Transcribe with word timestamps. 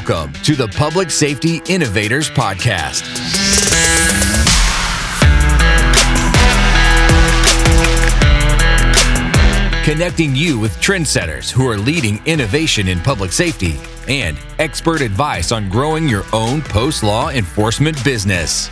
Welcome 0.00 0.32
to 0.44 0.56
the 0.56 0.66
Public 0.66 1.10
Safety 1.10 1.60
Innovators 1.68 2.30
Podcast. 2.30 3.04
Connecting 9.84 10.34
you 10.34 10.58
with 10.58 10.74
trendsetters 10.80 11.50
who 11.50 11.68
are 11.68 11.76
leading 11.76 12.18
innovation 12.24 12.88
in 12.88 12.98
public 13.00 13.30
safety 13.30 13.78
and 14.08 14.38
expert 14.58 15.02
advice 15.02 15.52
on 15.52 15.68
growing 15.68 16.08
your 16.08 16.24
own 16.32 16.62
post 16.62 17.02
law 17.02 17.28
enforcement 17.28 18.02
business. 18.02 18.70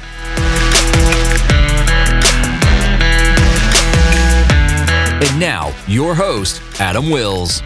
And 5.20 5.38
now, 5.38 5.74
your 5.86 6.14
host, 6.14 6.62
Adam 6.80 7.10
Wills. 7.10 7.62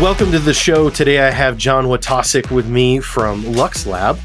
Welcome 0.00 0.32
to 0.32 0.38
the 0.38 0.54
show. 0.54 0.88
Today 0.88 1.18
I 1.18 1.30
have 1.30 1.58
John 1.58 1.84
Wojtasek 1.84 2.50
with 2.50 2.66
me 2.66 3.00
from 3.00 3.44
Lux 3.52 3.86
Lab. 3.86 4.18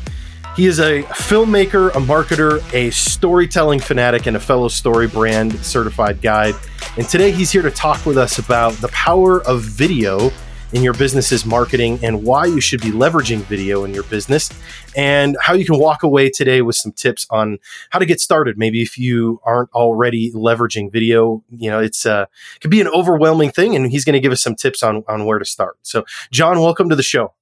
He 0.56 0.68
is 0.68 0.80
a 0.80 1.04
filmmaker, 1.04 1.90
a 1.90 2.00
marketer, 2.00 2.64
a 2.74 2.92
storytelling 2.92 3.82
fanatic, 3.82 4.26
and 4.26 4.38
a 4.38 4.40
fellow 4.40 4.70
StoryBrand 4.70 5.62
certified 5.66 6.22
guide. 6.22 6.56
And 6.96 7.06
today 7.06 7.32
he's 7.32 7.52
here 7.52 7.62
to 7.62 7.72
talk 7.72 8.06
with 8.06 8.18
us 8.18 8.40
about 8.40 8.72
the 8.76 8.88
power 8.88 9.44
of 9.46 9.64
video 9.64 10.32
in 10.74 10.84
your 10.84 10.94
business's 10.94 11.46
marketing 11.46 12.00
and 12.04 12.24
why 12.24 12.46
you 12.46 12.60
should 12.60 12.82
be 12.82 12.92
leveraging 12.92 13.40
video 13.42 13.84
in 13.84 13.94
your 13.94 14.04
business 14.04 14.50
and 14.96 15.38
how 15.42 15.54
you 15.54 15.66
can 15.66 15.80
walk 15.80 16.04
away 16.04 16.30
today 16.30 16.62
with 16.62 16.76
some 16.76 16.92
tips 16.92 17.28
on 17.30 17.58
how 17.92 18.00
to 18.00 18.06
get 18.06 18.20
started. 18.20 18.58
Maybe 18.58 18.82
if 18.82 18.98
you 18.98 19.40
aren't 19.44 19.70
already 19.72 20.32
leveraging 20.32 20.92
video, 20.92 21.44
you 21.50 21.70
know, 21.70 21.80
it's 21.80 22.06
uh 22.06 22.26
can 22.60 22.70
be 22.70 22.82
an 22.82 22.88
overwhelming 22.88 23.52
thing 23.52 23.76
and 23.76 23.92
he's 23.92 24.06
going 24.06 24.14
to 24.14 24.20
give 24.20 24.32
us 24.32 24.42
some 24.42 24.56
tips 24.56 24.84
on 24.84 25.04
on 25.08 25.26
where 25.26 25.40
to 25.40 25.46
start. 25.46 25.78
So, 25.82 26.06
John, 26.32 26.60
welcome 26.60 26.90
to 26.90 26.96
the 26.96 27.04
show. 27.04 27.34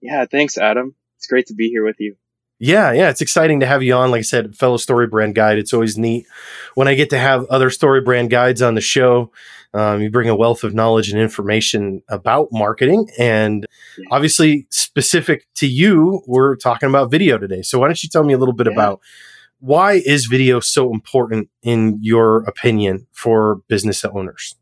Yeah, 0.00 0.26
thanks 0.26 0.58
Adam. 0.58 0.94
It's 1.16 1.26
great 1.26 1.46
to 1.46 1.54
be 1.54 1.68
here 1.68 1.84
with 1.84 1.96
you. 2.00 2.16
Yeah, 2.64 2.92
yeah, 2.92 3.10
it's 3.10 3.20
exciting 3.20 3.60
to 3.60 3.66
have 3.66 3.82
you 3.82 3.92
on. 3.92 4.10
Like 4.10 4.20
I 4.20 4.22
said, 4.22 4.56
fellow 4.56 4.78
StoryBrand 4.78 5.34
guide. 5.34 5.58
It's 5.58 5.74
always 5.74 5.98
neat 5.98 6.26
when 6.74 6.88
I 6.88 6.94
get 6.94 7.10
to 7.10 7.18
have 7.18 7.44
other 7.50 7.68
StoryBrand 7.68 8.30
guides 8.30 8.62
on 8.62 8.74
the 8.74 8.80
show. 8.80 9.30
Um, 9.74 10.00
you 10.00 10.10
bring 10.10 10.30
a 10.30 10.34
wealth 10.34 10.64
of 10.64 10.72
knowledge 10.72 11.10
and 11.10 11.20
information 11.20 12.02
about 12.08 12.48
marketing, 12.52 13.10
and 13.18 13.66
obviously 14.10 14.66
specific 14.70 15.46
to 15.56 15.66
you, 15.66 16.22
we're 16.26 16.56
talking 16.56 16.88
about 16.88 17.10
video 17.10 17.36
today. 17.36 17.60
So 17.60 17.78
why 17.78 17.88
don't 17.88 18.02
you 18.02 18.08
tell 18.08 18.24
me 18.24 18.32
a 18.32 18.38
little 18.38 18.54
bit 18.54 18.66
yeah. 18.66 18.72
about 18.72 19.02
why 19.60 20.00
is 20.02 20.24
video 20.24 20.58
so 20.60 20.90
important 20.90 21.50
in 21.62 21.98
your 22.00 22.44
opinion 22.44 23.06
for 23.12 23.56
business 23.68 24.06
owners? 24.06 24.56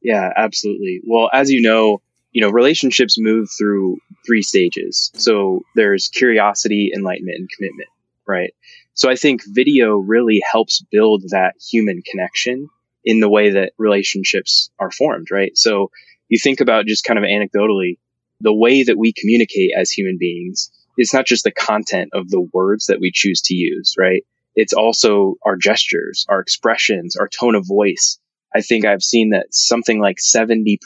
Yeah, 0.00 0.30
absolutely. 0.34 1.02
Well, 1.06 1.28
as 1.34 1.50
you 1.50 1.60
know, 1.60 2.00
you 2.32 2.42
know, 2.42 2.50
relationships 2.50 3.16
move 3.18 3.48
through 3.56 3.98
three 4.26 4.42
stages. 4.42 5.10
So 5.14 5.62
there's 5.74 6.08
curiosity, 6.08 6.90
enlightenment, 6.94 7.38
and 7.38 7.50
commitment, 7.50 7.88
right? 8.26 8.54
So 8.94 9.08
I 9.08 9.16
think 9.16 9.42
video 9.46 9.96
really 9.96 10.42
helps 10.50 10.82
build 10.90 11.22
that 11.30 11.54
human 11.60 12.02
connection 12.02 12.68
in 13.04 13.20
the 13.20 13.28
way 13.28 13.50
that 13.50 13.72
relationships 13.78 14.70
are 14.78 14.90
formed, 14.90 15.28
right? 15.30 15.56
So 15.56 15.90
you 16.28 16.38
think 16.38 16.60
about 16.60 16.86
just 16.86 17.04
kind 17.04 17.18
of 17.18 17.24
anecdotally, 17.24 17.98
the 18.40 18.54
way 18.54 18.82
that 18.82 18.98
we 18.98 19.12
communicate 19.12 19.70
as 19.76 19.90
human 19.90 20.18
beings, 20.18 20.70
it's 20.96 21.14
not 21.14 21.26
just 21.26 21.44
the 21.44 21.52
content 21.52 22.10
of 22.12 22.28
the 22.28 22.46
words 22.52 22.86
that 22.86 23.00
we 23.00 23.10
choose 23.12 23.40
to 23.42 23.54
use, 23.54 23.94
right? 23.98 24.24
It's 24.54 24.72
also 24.72 25.36
our 25.44 25.56
gestures, 25.56 26.26
our 26.28 26.40
expressions, 26.40 27.16
our 27.16 27.28
tone 27.28 27.54
of 27.54 27.66
voice. 27.66 28.18
I 28.54 28.60
think 28.62 28.84
I've 28.84 29.02
seen 29.02 29.30
that 29.30 29.46
something 29.50 30.00
like 30.00 30.16
70% 30.16 30.78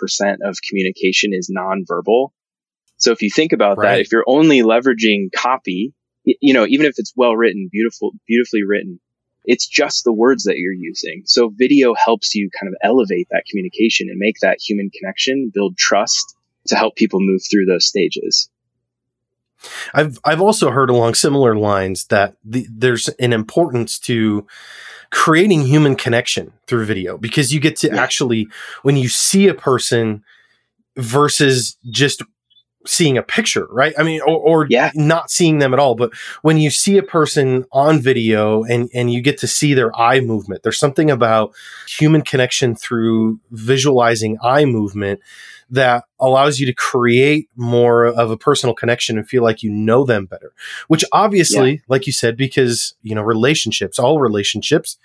of 0.43 0.57
communication 0.69 1.33
is 1.33 1.51
nonverbal. 1.51 2.31
So 2.97 3.13
if 3.13 3.23
you 3.23 3.31
think 3.31 3.53
about 3.53 3.79
right. 3.79 3.97
that, 3.97 4.01
if 4.01 4.13
you're 4.13 4.25
only 4.27 4.63
leveraging 4.63 5.33
copy, 5.35 5.95
you 6.25 6.55
know, 6.55 6.67
even 6.67 6.87
if 6.87 6.95
it's 6.99 7.13
well 7.17 7.37
written, 7.37 7.69
beautiful, 7.71 8.13
beautifully 8.27 8.63
written, 8.65 9.01
it's 9.45 9.67
just 9.67 10.05
the 10.05 10.13
words 10.13 10.45
that 10.45 10.59
you're 10.59 10.73
using. 10.73 11.23
So 11.27 11.53
video 11.55 11.95
helps 11.95 12.35
you 12.35 12.49
kind 12.61 12.73
of 12.73 12.77
elevate 12.83 13.29
that 13.31 13.45
communication 13.51 14.09
and 14.09 14.19
make 14.19 14.37
that 14.41 14.59
human 14.61 14.91
connection, 14.91 15.51
build 15.53 15.77
trust 15.77 16.37
to 16.69 16.77
help 16.77 16.95
people 16.97 17.21
move 17.21 17.41
through 17.51 17.67
those 17.67 17.87
stages. 17.87 18.49
I've 19.95 20.19
I've 20.25 20.41
also 20.41 20.71
heard 20.71 20.91
along 20.91 21.15
similar 21.15 21.57
lines 21.57 22.07
that 22.07 22.37
the, 22.45 22.67
there's 22.71 23.09
an 23.09 23.33
importance 23.33 23.99
to 24.01 24.47
creating 25.13 25.61
human 25.63 25.95
connection 25.95 26.53
through 26.67 26.87
video 26.87 27.19
because 27.19 27.53
you 27.53 27.61
get 27.61 27.77
to 27.77 27.89
yeah. 27.89 28.03
actually 28.03 28.49
when 28.83 28.97
you 28.97 29.09
see 29.09 29.47
a 29.47 29.55
person 29.55 30.25
versus 30.97 31.77
just 31.91 32.23
seeing 32.87 33.17
a 33.17 33.23
picture, 33.23 33.69
right? 33.71 33.95
I 33.97 34.03
mean, 34.03 34.21
or, 34.23 34.39
or 34.39 34.67
yeah. 34.69 34.91
not 34.95 35.31
seeing 35.31 35.59
them 35.59 35.73
at 35.73 35.79
all. 35.79 35.95
But 35.95 36.13
when 36.41 36.57
you 36.57 36.71
see 36.71 36.99
a 36.99 37.03
person 37.03 37.65
on 37.71 38.01
video 38.01 38.65
and, 38.65 38.91
and 38.93 39.13
you 39.13 39.21
get 39.21 39.39
to 39.39 39.47
see 39.47 39.75
their 39.75 39.95
eye 39.97 40.21
movement, 40.21 40.63
there's 40.63 40.79
something 40.79 41.11
about 41.11 41.55
human 41.87 42.23
connection 42.23 42.75
through 42.75 43.39
visualizing 43.51 44.39
eye 44.43 44.65
movement 44.65 45.21
that 45.73 46.05
allows 46.21 46.61
you 46.61 46.67
to 46.67 46.75
create 46.75 47.49
more 47.57 48.07
of 48.07 48.31
a 48.31 48.37
personal 48.37 48.75
connection 48.75 49.19
and 49.19 49.29
feel 49.29 49.43
like 49.43 49.63
you 49.63 49.71
know 49.71 50.05
them 50.05 50.27
better. 50.27 50.53
Which 50.87 51.05
obviously, 51.13 51.73
yeah. 51.73 51.79
like 51.89 52.07
you 52.07 52.13
said, 52.13 52.37
because, 52.37 52.95
you 53.03 53.15
know, 53.15 53.23
relationships, 53.23 53.99
all 53.99 54.21
relationships, 54.21 54.99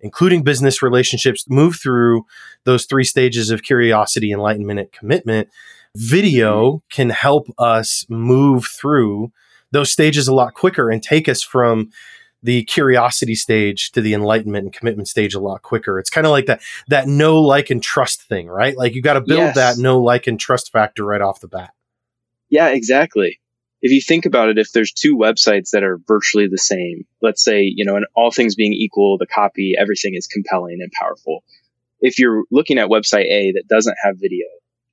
including 0.00 0.42
business 0.42 0.82
relationships, 0.82 1.46
move 1.48 1.76
through 1.76 2.26
those 2.64 2.84
three 2.84 3.04
stages 3.04 3.50
of 3.50 3.62
curiosity, 3.62 4.30
enlightenment, 4.30 4.78
and 4.78 4.92
commitment 4.92 5.48
video 5.96 6.72
mm-hmm. 6.72 6.76
can 6.90 7.10
help 7.10 7.48
us 7.58 8.06
move 8.08 8.66
through 8.66 9.32
those 9.72 9.90
stages 9.90 10.28
a 10.28 10.34
lot 10.34 10.54
quicker 10.54 10.90
and 10.90 11.02
take 11.02 11.28
us 11.28 11.42
from 11.42 11.90
the 12.42 12.64
curiosity 12.64 13.34
stage 13.34 13.92
to 13.92 14.00
the 14.00 14.14
enlightenment 14.14 14.64
and 14.64 14.72
commitment 14.72 15.08
stage 15.08 15.34
a 15.34 15.40
lot 15.40 15.62
quicker. 15.62 15.98
It's 15.98 16.10
kind 16.10 16.26
of 16.26 16.30
like 16.30 16.46
that 16.46 16.62
that 16.88 17.06
know 17.06 17.40
like 17.40 17.70
and 17.70 17.82
trust 17.82 18.22
thing, 18.22 18.48
right? 18.48 18.76
Like 18.76 18.94
you 18.94 19.02
got 19.02 19.14
to 19.14 19.20
build 19.20 19.40
yes. 19.40 19.54
that 19.56 19.78
know 19.78 20.00
like 20.00 20.26
and 20.26 20.38
trust 20.38 20.72
factor 20.72 21.04
right 21.04 21.20
off 21.20 21.40
the 21.40 21.48
bat. 21.48 21.70
Yeah, 22.48 22.68
exactly. 22.68 23.40
If 23.82 23.92
you 23.92 24.00
think 24.02 24.26
about 24.26 24.50
it, 24.50 24.58
if 24.58 24.72
there's 24.72 24.92
two 24.92 25.16
websites 25.16 25.70
that 25.70 25.84
are 25.84 25.98
virtually 26.06 26.48
the 26.48 26.58
same, 26.58 27.06
let's 27.22 27.42
say, 27.42 27.62
you 27.62 27.84
know, 27.84 27.96
and 27.96 28.04
all 28.14 28.30
things 28.30 28.54
being 28.54 28.74
equal, 28.74 29.16
the 29.16 29.26
copy, 29.26 29.74
everything 29.78 30.14
is 30.14 30.26
compelling 30.26 30.78
and 30.82 30.92
powerful. 30.92 31.42
If 32.00 32.18
you're 32.18 32.44
looking 32.50 32.78
at 32.78 32.88
website 32.88 33.24
A 33.24 33.52
that 33.52 33.68
doesn't 33.68 33.96
have 34.02 34.16
video, 34.18 34.46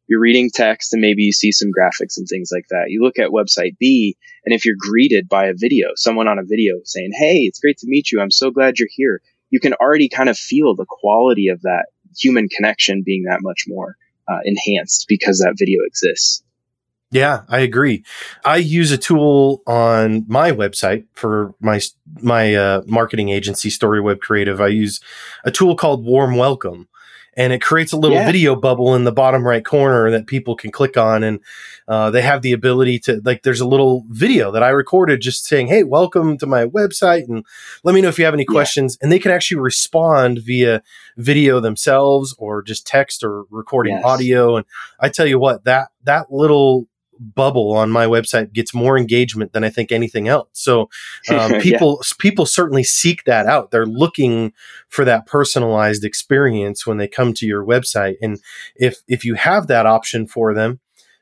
you're 0.07 0.19
reading 0.21 0.49
text 0.53 0.93
and 0.93 1.01
maybe 1.01 1.23
you 1.23 1.31
see 1.31 1.51
some 1.51 1.69
graphics 1.69 2.17
and 2.17 2.27
things 2.27 2.49
like 2.51 2.65
that. 2.69 2.85
You 2.89 3.03
look 3.03 3.19
at 3.19 3.29
website 3.29 3.77
B, 3.77 4.17
and 4.45 4.53
if 4.53 4.65
you're 4.65 4.75
greeted 4.77 5.27
by 5.27 5.47
a 5.47 5.53
video, 5.53 5.89
someone 5.95 6.27
on 6.27 6.39
a 6.39 6.45
video 6.45 6.75
saying, 6.85 7.11
Hey, 7.13 7.39
it's 7.39 7.59
great 7.59 7.77
to 7.79 7.87
meet 7.87 8.11
you. 8.11 8.21
I'm 8.21 8.31
so 8.31 8.51
glad 8.51 8.79
you're 8.79 8.89
here. 8.91 9.21
You 9.49 9.59
can 9.59 9.73
already 9.73 10.09
kind 10.09 10.29
of 10.29 10.37
feel 10.37 10.75
the 10.75 10.85
quality 10.87 11.49
of 11.49 11.61
that 11.61 11.87
human 12.17 12.47
connection 12.49 13.03
being 13.05 13.23
that 13.23 13.39
much 13.41 13.65
more 13.67 13.95
uh, 14.27 14.39
enhanced 14.43 15.05
because 15.07 15.39
that 15.39 15.55
video 15.57 15.79
exists. 15.85 16.43
Yeah, 17.09 17.43
I 17.47 17.59
agree. 17.59 18.03
I 18.43 18.57
use 18.57 18.91
a 18.91 18.97
tool 18.97 19.63
on 19.65 20.25
my 20.27 20.51
website 20.51 21.05
for 21.13 21.55
my 21.61 21.79
my 22.21 22.53
uh, 22.53 22.81
marketing 22.85 23.29
agency, 23.29 23.69
Story 23.69 24.01
Web 24.01 24.19
Creative. 24.19 24.59
I 24.59 24.67
use 24.67 24.99
a 25.45 25.51
tool 25.51 25.77
called 25.77 26.03
Warm 26.03 26.35
Welcome, 26.35 26.89
and 27.37 27.53
it 27.53 27.61
creates 27.61 27.93
a 27.93 27.97
little 27.97 28.17
yeah. 28.17 28.25
video 28.25 28.55
bubble 28.55 28.95
in 28.95 29.03
the 29.03 29.11
bottom 29.11 29.45
right 29.45 29.63
corner 29.63 30.09
that 30.11 30.25
people 30.25 30.55
can 30.55 30.71
click 30.71 30.97
on 30.97 31.23
and 31.23 31.39
uh, 31.87 32.09
they 32.09 32.21
have 32.21 32.41
the 32.41 32.51
ability 32.51 32.99
to 32.99 33.21
like 33.23 33.43
there's 33.43 33.61
a 33.61 33.67
little 33.67 34.03
video 34.09 34.51
that 34.51 34.63
i 34.63 34.69
recorded 34.69 35.21
just 35.21 35.45
saying 35.45 35.67
hey 35.67 35.83
welcome 35.83 36.37
to 36.37 36.45
my 36.45 36.65
website 36.65 37.29
and 37.29 37.45
let 37.83 37.95
me 37.95 38.01
know 38.01 38.09
if 38.09 38.19
you 38.19 38.25
have 38.25 38.33
any 38.33 38.45
questions 38.45 38.97
yeah. 38.99 39.05
and 39.05 39.11
they 39.11 39.19
can 39.19 39.31
actually 39.31 39.59
respond 39.59 40.39
via 40.39 40.81
video 41.15 41.59
themselves 41.59 42.35
or 42.39 42.61
just 42.61 42.85
text 42.85 43.23
or 43.23 43.43
recording 43.51 43.93
yes. 43.93 44.03
audio 44.03 44.57
and 44.57 44.65
i 44.99 45.07
tell 45.07 45.27
you 45.27 45.39
what 45.39 45.63
that 45.63 45.89
that 46.03 46.31
little 46.31 46.87
bubble 47.19 47.73
on 47.73 47.91
my 47.91 48.05
website 48.05 48.53
gets 48.53 48.73
more 48.73 48.97
engagement 48.97 49.53
than 49.53 49.63
I 49.63 49.69
think 49.69 49.91
anything 49.91 50.27
else. 50.27 50.49
So 50.53 50.89
um, 51.29 51.59
people 51.59 51.99
yeah. 52.01 52.13
people 52.19 52.45
certainly 52.45 52.83
seek 52.83 53.23
that 53.25 53.45
out. 53.45 53.71
They're 53.71 53.85
looking 53.85 54.53
for 54.89 55.05
that 55.05 55.25
personalized 55.25 56.03
experience 56.03 56.85
when 56.85 56.97
they 56.97 57.07
come 57.07 57.33
to 57.33 57.45
your 57.45 57.65
website. 57.65 58.15
And 58.21 58.39
if 58.75 59.01
if 59.07 59.25
you 59.25 59.35
have 59.35 59.67
that 59.67 59.85
option 59.85 60.27
for 60.27 60.53
them, 60.53 60.79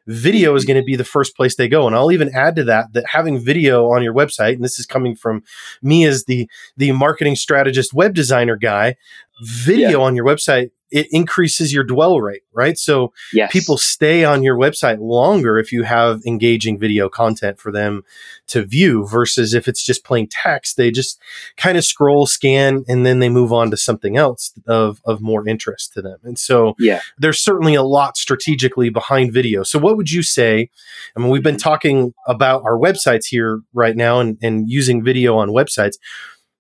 video 0.08 0.54
is 0.56 0.66
going 0.66 0.80
to 0.80 0.84
be 0.84 0.96
the 0.96 1.04
first 1.04 1.36
place 1.36 1.56
they 1.56 1.68
go 1.68 1.88
and 1.88 1.96
i'll 1.96 2.12
even 2.12 2.30
add 2.34 2.56
to 2.56 2.64
that 2.64 2.94
that 2.94 3.06
having 3.08 3.40
video 3.40 3.88
on 3.92 4.04
your 4.04 4.14
website 4.14 4.54
and 4.54 4.64
this 4.64 4.80
is 4.80 4.86
coming 4.86 5.16
from 5.16 5.42
me 5.82 6.06
as 6.06 6.26
the 6.26 6.48
the 6.78 6.92
marketing 6.92 7.36
strategist 7.36 7.94
web 7.94 8.14
designer 8.14 8.56
guy 8.56 8.96
video 9.42 9.90
yeah. 9.90 10.06
on 10.06 10.16
your 10.16 10.26
website 10.26 10.70
it 10.92 11.08
increases 11.12 11.74
your 11.74 11.84
dwell 11.84 12.22
rate, 12.22 12.44
right? 12.54 12.78
So 12.78 13.12
yes. 13.34 13.52
people 13.52 13.78
stay 13.78 14.24
on 14.24 14.44
your 14.44 14.56
website 14.56 15.00
longer 15.00 15.58
if 15.58 15.72
you 15.72 15.84
have 15.84 16.22
engaging 16.26 16.80
video 16.80 17.10
content 17.10 17.60
for 17.60 17.72
them 17.72 18.04
to 18.48 18.64
view 18.64 19.08
versus 19.08 19.54
if 19.54 19.68
it's 19.68 19.84
just 19.84 20.04
plain 20.06 20.28
text, 20.30 20.78
they 20.78 20.92
just 20.92 21.20
kind 21.58 21.78
of 21.78 21.84
scroll, 21.84 22.26
scan, 22.26 22.86
and 22.88 23.06
then 23.06 23.20
they 23.20 23.30
move 23.30 23.52
on 23.52 23.72
to 23.72 23.78
something 23.78 24.16
else 24.16 24.54
of, 24.68 25.02
of 25.06 25.22
more 25.22 25.48
interest 25.48 25.94
to 25.94 26.02
them. 26.02 26.20
And 26.24 26.38
so 26.38 26.76
yeah. 26.80 27.02
there's 27.18 27.40
certainly 27.40 27.76
a 27.76 27.84
lot 27.84 28.16
strategically 28.16 28.90
behind 28.90 29.34
video. 29.34 29.64
So 29.64 29.80
what 29.80 29.98
would 29.98 30.12
you 30.12 30.24
say? 30.24 30.70
I 31.16 31.20
mean, 31.20 31.30
we've 31.30 31.44
been 31.44 31.58
talking 31.58 32.14
about 32.28 32.64
our 32.64 32.78
websites 32.78 33.26
here 33.26 33.62
right 33.74 33.96
now 33.96 34.20
and, 34.20 34.38
and 34.42 34.70
using 34.70 35.04
video 35.04 35.38
on 35.38 35.50
websites. 35.50 35.96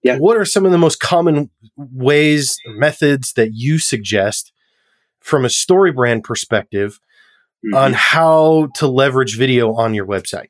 Yeah. 0.06 0.18
What 0.18 0.38
are 0.38 0.45
some 0.45 0.66
of 0.68 0.72
the 0.72 0.77
most 0.77 1.00
common 1.00 1.50
ways, 1.77 2.57
methods 2.66 3.33
that 3.33 3.51
you 3.54 3.77
suggest 3.77 4.51
from 5.19 5.45
a 5.45 5.50
StoryBrand 5.50 6.24
perspective 6.24 7.00
mm-hmm. 7.66 7.75
on 7.75 7.94
how 7.94 8.68
to 8.75 8.88
leverage 8.88 9.38
video 9.38 9.74
on 9.74 9.94
your 9.94 10.06
website? 10.06 10.50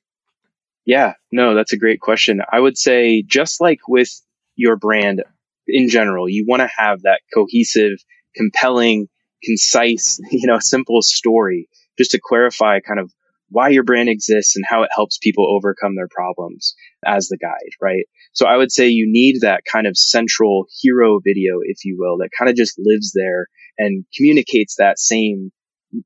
Yeah, 0.86 1.13
no, 1.31 1.56
that's 1.56 1.74
a 1.74 1.77
great 1.77 2.00
question. 2.00 2.42
I 2.51 2.60
would 2.60 2.77
say 2.77 3.24
just 3.24 3.60
like 3.60 3.80
with 3.88 4.10
your 4.56 4.75
brand 4.75 5.24
in 5.68 5.89
general, 5.89 6.30
you 6.30 6.45
want 6.48 6.62
to 6.62 6.69
have 6.77 7.01
that 7.01 7.22
cohesive, 7.33 7.98
compelling, 8.36 9.07
concise, 9.44 10.19
you 10.31 10.48
know, 10.48 10.60
simple 10.60 11.01
story 11.01 11.68
just 11.98 12.12
to 12.12 12.19
clarify 12.22 12.80
kind 12.81 13.00
of 13.00 13.12
why 13.50 13.69
your 13.69 13.83
brand 13.83 14.10
exists 14.10 14.56
and 14.56 14.66
how 14.68 14.83
it 14.83 14.89
helps 14.94 15.18
people 15.18 15.48
overcome 15.56 15.95
their 15.95 16.10
problems 16.10 16.75
as 17.05 17.27
the 17.27 17.37
guide, 17.37 17.71
right? 17.81 18.05
So 18.33 18.45
I 18.47 18.57
would 18.57 18.71
say 18.71 18.87
you 18.87 19.05
need 19.07 19.41
that 19.41 19.63
kind 19.71 19.87
of 19.87 19.97
central 19.97 20.65
hero 20.81 21.19
video, 21.23 21.59
if 21.63 21.85
you 21.85 21.97
will, 21.99 22.17
that 22.17 22.29
kind 22.37 22.49
of 22.49 22.55
just 22.55 22.79
lives 22.79 23.13
there 23.13 23.47
and 23.77 24.05
communicates 24.15 24.75
that 24.77 24.99
same 24.99 25.51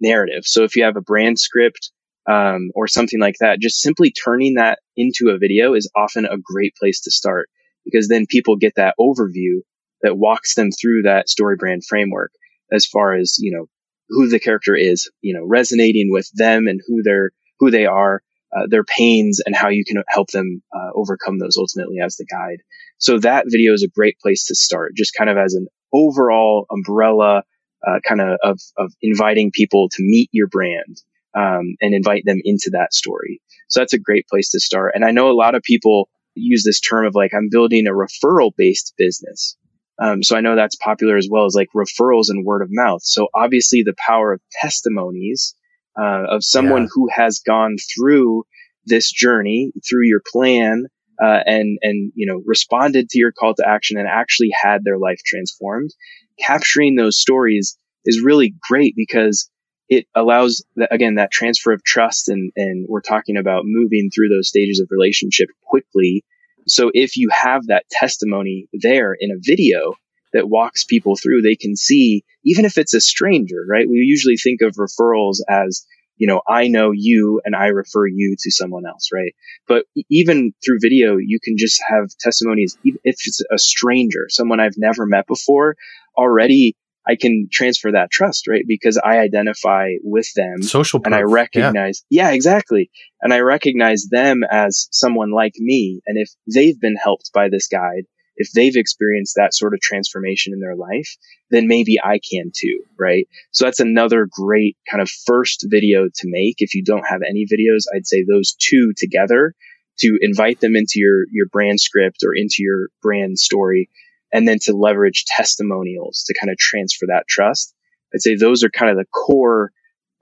narrative. 0.01 0.43
So 0.45 0.63
if 0.63 0.75
you 0.75 0.83
have 0.83 0.97
a 0.97 1.01
brand 1.01 1.39
script, 1.39 1.91
um, 2.29 2.69
or 2.75 2.87
something 2.87 3.19
like 3.19 3.35
that, 3.39 3.59
just 3.59 3.81
simply 3.81 4.11
turning 4.11 4.55
that 4.55 4.79
into 4.95 5.29
a 5.29 5.39
video 5.39 5.73
is 5.73 5.89
often 5.95 6.25
a 6.25 6.37
great 6.37 6.75
place 6.75 7.01
to 7.01 7.11
start 7.11 7.49
because 7.85 8.07
then 8.07 8.27
people 8.29 8.55
get 8.55 8.73
that 8.75 8.95
overview 8.99 9.61
that 10.01 10.17
walks 10.17 10.53
them 10.53 10.69
through 10.71 11.03
that 11.03 11.25
StoryBrand 11.27 11.81
framework 11.87 12.31
as 12.71 12.85
far 12.85 13.15
as, 13.15 13.37
you 13.39 13.51
know, 13.51 13.65
who 14.09 14.29
the 14.29 14.39
character 14.39 14.75
is, 14.75 15.09
you 15.21 15.33
know, 15.33 15.45
resonating 15.45 16.09
with 16.11 16.29
them 16.33 16.67
and 16.67 16.81
who 16.85 17.01
they're, 17.03 17.31
who 17.59 17.71
they 17.71 17.85
are, 17.85 18.21
uh, 18.55 18.67
their 18.69 18.83
pains 18.83 19.39
and 19.45 19.55
how 19.55 19.69
you 19.69 19.83
can 19.85 20.01
help 20.07 20.29
them 20.31 20.61
uh, 20.73 20.89
overcome 20.95 21.39
those 21.39 21.57
ultimately 21.57 21.97
as 22.03 22.15
the 22.15 22.25
guide. 22.25 22.61
So 22.97 23.19
that 23.19 23.45
video 23.47 23.73
is 23.73 23.83
a 23.83 23.95
great 23.95 24.17
place 24.19 24.45
to 24.45 24.55
start, 24.55 24.93
just 24.95 25.13
kind 25.17 25.29
of 25.29 25.37
as 25.37 25.53
an 25.53 25.67
overall 25.93 26.65
umbrella, 26.71 27.43
uh, 27.87 27.99
kind 28.07 28.21
of, 28.21 28.37
of, 28.43 28.59
of 28.77 28.93
inviting 29.01 29.51
people 29.51 29.89
to 29.89 30.03
meet 30.03 30.29
your 30.31 30.47
brand, 30.47 31.01
um, 31.35 31.75
and 31.79 31.93
invite 31.93 32.23
them 32.25 32.41
into 32.43 32.71
that 32.73 32.93
story. 32.93 33.41
So 33.67 33.79
that's 33.79 33.93
a 33.93 33.99
great 33.99 34.27
place 34.27 34.49
to 34.51 34.59
start. 34.59 34.93
And 34.95 35.05
I 35.05 35.11
know 35.11 35.29
a 35.29 35.33
lot 35.33 35.55
of 35.55 35.61
people 35.61 36.09
use 36.35 36.63
this 36.63 36.79
term 36.79 37.05
of 37.05 37.15
like, 37.15 37.33
I'm 37.33 37.49
building 37.49 37.87
a 37.87 37.91
referral 37.91 38.51
based 38.57 38.93
business. 38.97 39.55
Um, 40.01 40.23
so 40.23 40.35
I 40.35 40.41
know 40.41 40.55
that's 40.55 40.75
popular 40.75 41.17
as 41.17 41.27
well 41.29 41.45
as 41.45 41.55
like 41.55 41.67
referrals 41.75 42.29
and 42.29 42.45
word 42.45 42.61
of 42.61 42.69
mouth. 42.71 43.01
So 43.03 43.27
obviously 43.35 43.83
the 43.83 43.95
power 43.97 44.33
of 44.33 44.41
testimonies 44.61 45.55
uh, 45.97 46.23
of 46.29 46.43
someone 46.43 46.83
yeah. 46.83 46.89
who 46.93 47.07
has 47.13 47.39
gone 47.45 47.77
through 47.95 48.43
this 48.85 49.11
journey 49.11 49.71
through 49.87 50.05
your 50.05 50.21
plan 50.25 50.85
uh, 51.21 51.39
and 51.45 51.77
and 51.81 52.11
you 52.15 52.25
know 52.25 52.41
responded 52.45 53.09
to 53.09 53.19
your 53.19 53.31
call 53.31 53.53
to 53.55 53.67
action 53.67 53.97
and 53.97 54.07
actually 54.07 54.49
had 54.53 54.83
their 54.83 54.97
life 54.97 55.19
transformed. 55.25 55.91
Capturing 56.39 56.95
those 56.95 57.19
stories 57.19 57.77
is 58.05 58.23
really 58.23 58.55
great 58.69 58.93
because 58.95 59.49
it 59.89 60.05
allows 60.15 60.63
the, 60.75 60.91
again 60.93 61.15
that 61.15 61.31
transfer 61.31 61.73
of 61.73 61.83
trust 61.83 62.29
and 62.29 62.51
and 62.55 62.85
we're 62.87 63.01
talking 63.01 63.37
about 63.37 63.63
moving 63.65 64.09
through 64.13 64.29
those 64.29 64.47
stages 64.47 64.79
of 64.79 64.87
relationship 64.91 65.49
quickly 65.63 66.23
so 66.67 66.91
if 66.93 67.17
you 67.17 67.29
have 67.31 67.65
that 67.67 67.85
testimony 67.91 68.67
there 68.73 69.15
in 69.19 69.31
a 69.31 69.39
video 69.41 69.95
that 70.33 70.49
walks 70.49 70.83
people 70.83 71.15
through, 71.15 71.41
they 71.41 71.55
can 71.55 71.75
see, 71.75 72.23
even 72.45 72.65
if 72.65 72.77
it's 72.77 72.93
a 72.93 73.01
stranger, 73.01 73.65
right? 73.67 73.87
We 73.89 73.97
usually 73.97 74.37
think 74.37 74.61
of 74.61 74.75
referrals 74.75 75.37
as, 75.49 75.85
you 76.17 76.27
know, 76.27 76.41
I 76.47 76.67
know 76.67 76.91
you 76.93 77.41
and 77.45 77.55
I 77.55 77.67
refer 77.67 78.05
you 78.05 78.35
to 78.39 78.51
someone 78.51 78.85
else, 78.85 79.09
right? 79.13 79.33
But 79.67 79.85
even 80.09 80.53
through 80.63 80.79
video, 80.81 81.17
you 81.17 81.39
can 81.43 81.55
just 81.57 81.81
have 81.87 82.09
testimonies, 82.19 82.77
even 82.83 82.99
if 83.03 83.15
it's 83.25 83.41
a 83.51 83.57
stranger, 83.57 84.27
someone 84.29 84.59
I've 84.59 84.77
never 84.77 85.05
met 85.05 85.27
before, 85.27 85.75
already 86.17 86.75
I 87.07 87.15
can 87.15 87.47
transfer 87.51 87.91
that 87.91 88.11
trust, 88.11 88.47
right? 88.47 88.63
Because 88.67 88.97
I 88.97 89.19
identify 89.19 89.93
with 90.03 90.27
them. 90.35 90.61
Social 90.61 90.99
proof. 90.99 91.07
And 91.07 91.15
I 91.15 91.23
recognize, 91.23 92.03
yeah. 92.09 92.27
yeah, 92.27 92.35
exactly. 92.35 92.91
And 93.21 93.33
I 93.33 93.39
recognize 93.39 94.05
them 94.11 94.41
as 94.49 94.87
someone 94.91 95.31
like 95.31 95.53
me. 95.57 96.01
And 96.05 96.19
if 96.19 96.29
they've 96.53 96.79
been 96.79 96.97
helped 96.97 97.31
by 97.33 97.49
this 97.49 97.67
guide, 97.67 98.03
if 98.39 98.51
they've 98.53 98.75
experienced 98.75 99.35
that 99.35 99.53
sort 99.53 99.73
of 99.73 99.81
transformation 99.81 100.53
in 100.53 100.61
their 100.61 100.75
life, 100.75 101.17
then 101.51 101.67
maybe 101.67 101.97
I 102.01 102.19
can 102.19 102.51
too, 102.55 102.83
right? 102.97 103.27
So 103.51 103.65
that's 103.65 103.81
another 103.81 104.27
great 104.31 104.77
kind 104.89 105.01
of 105.01 105.09
first 105.09 105.67
video 105.69 106.05
to 106.05 106.23
make. 106.25 106.55
If 106.59 106.73
you 106.73 106.83
don't 106.83 107.05
have 107.07 107.21
any 107.21 107.45
videos, 107.45 107.83
I'd 107.93 108.07
say 108.07 108.23
those 108.23 108.55
two 108.57 108.93
together 108.97 109.53
to 109.99 110.17
invite 110.21 110.61
them 110.61 110.77
into 110.77 110.93
your, 110.95 111.25
your 111.31 111.47
brand 111.51 111.81
script 111.81 112.19
or 112.25 112.33
into 112.33 112.57
your 112.59 112.87
brand 113.03 113.37
story 113.37 113.89
and 114.31 114.47
then 114.47 114.59
to 114.61 114.73
leverage 114.73 115.25
testimonials 115.25 116.23
to 116.27 116.35
kind 116.39 116.49
of 116.49 116.57
transfer 116.57 117.07
that 117.07 117.27
trust. 117.27 117.75
I'd 118.13 118.21
say 118.21 118.35
those 118.35 118.63
are 118.63 118.69
kind 118.69 118.89
of 118.89 118.97
the 118.97 119.05
core 119.05 119.73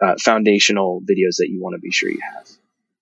uh, 0.02 0.16
foundational 0.20 1.02
videos 1.02 1.38
that 1.38 1.50
you 1.50 1.62
want 1.62 1.76
to 1.76 1.80
be 1.80 1.92
sure 1.92 2.10
you 2.10 2.20
have. 2.34 2.48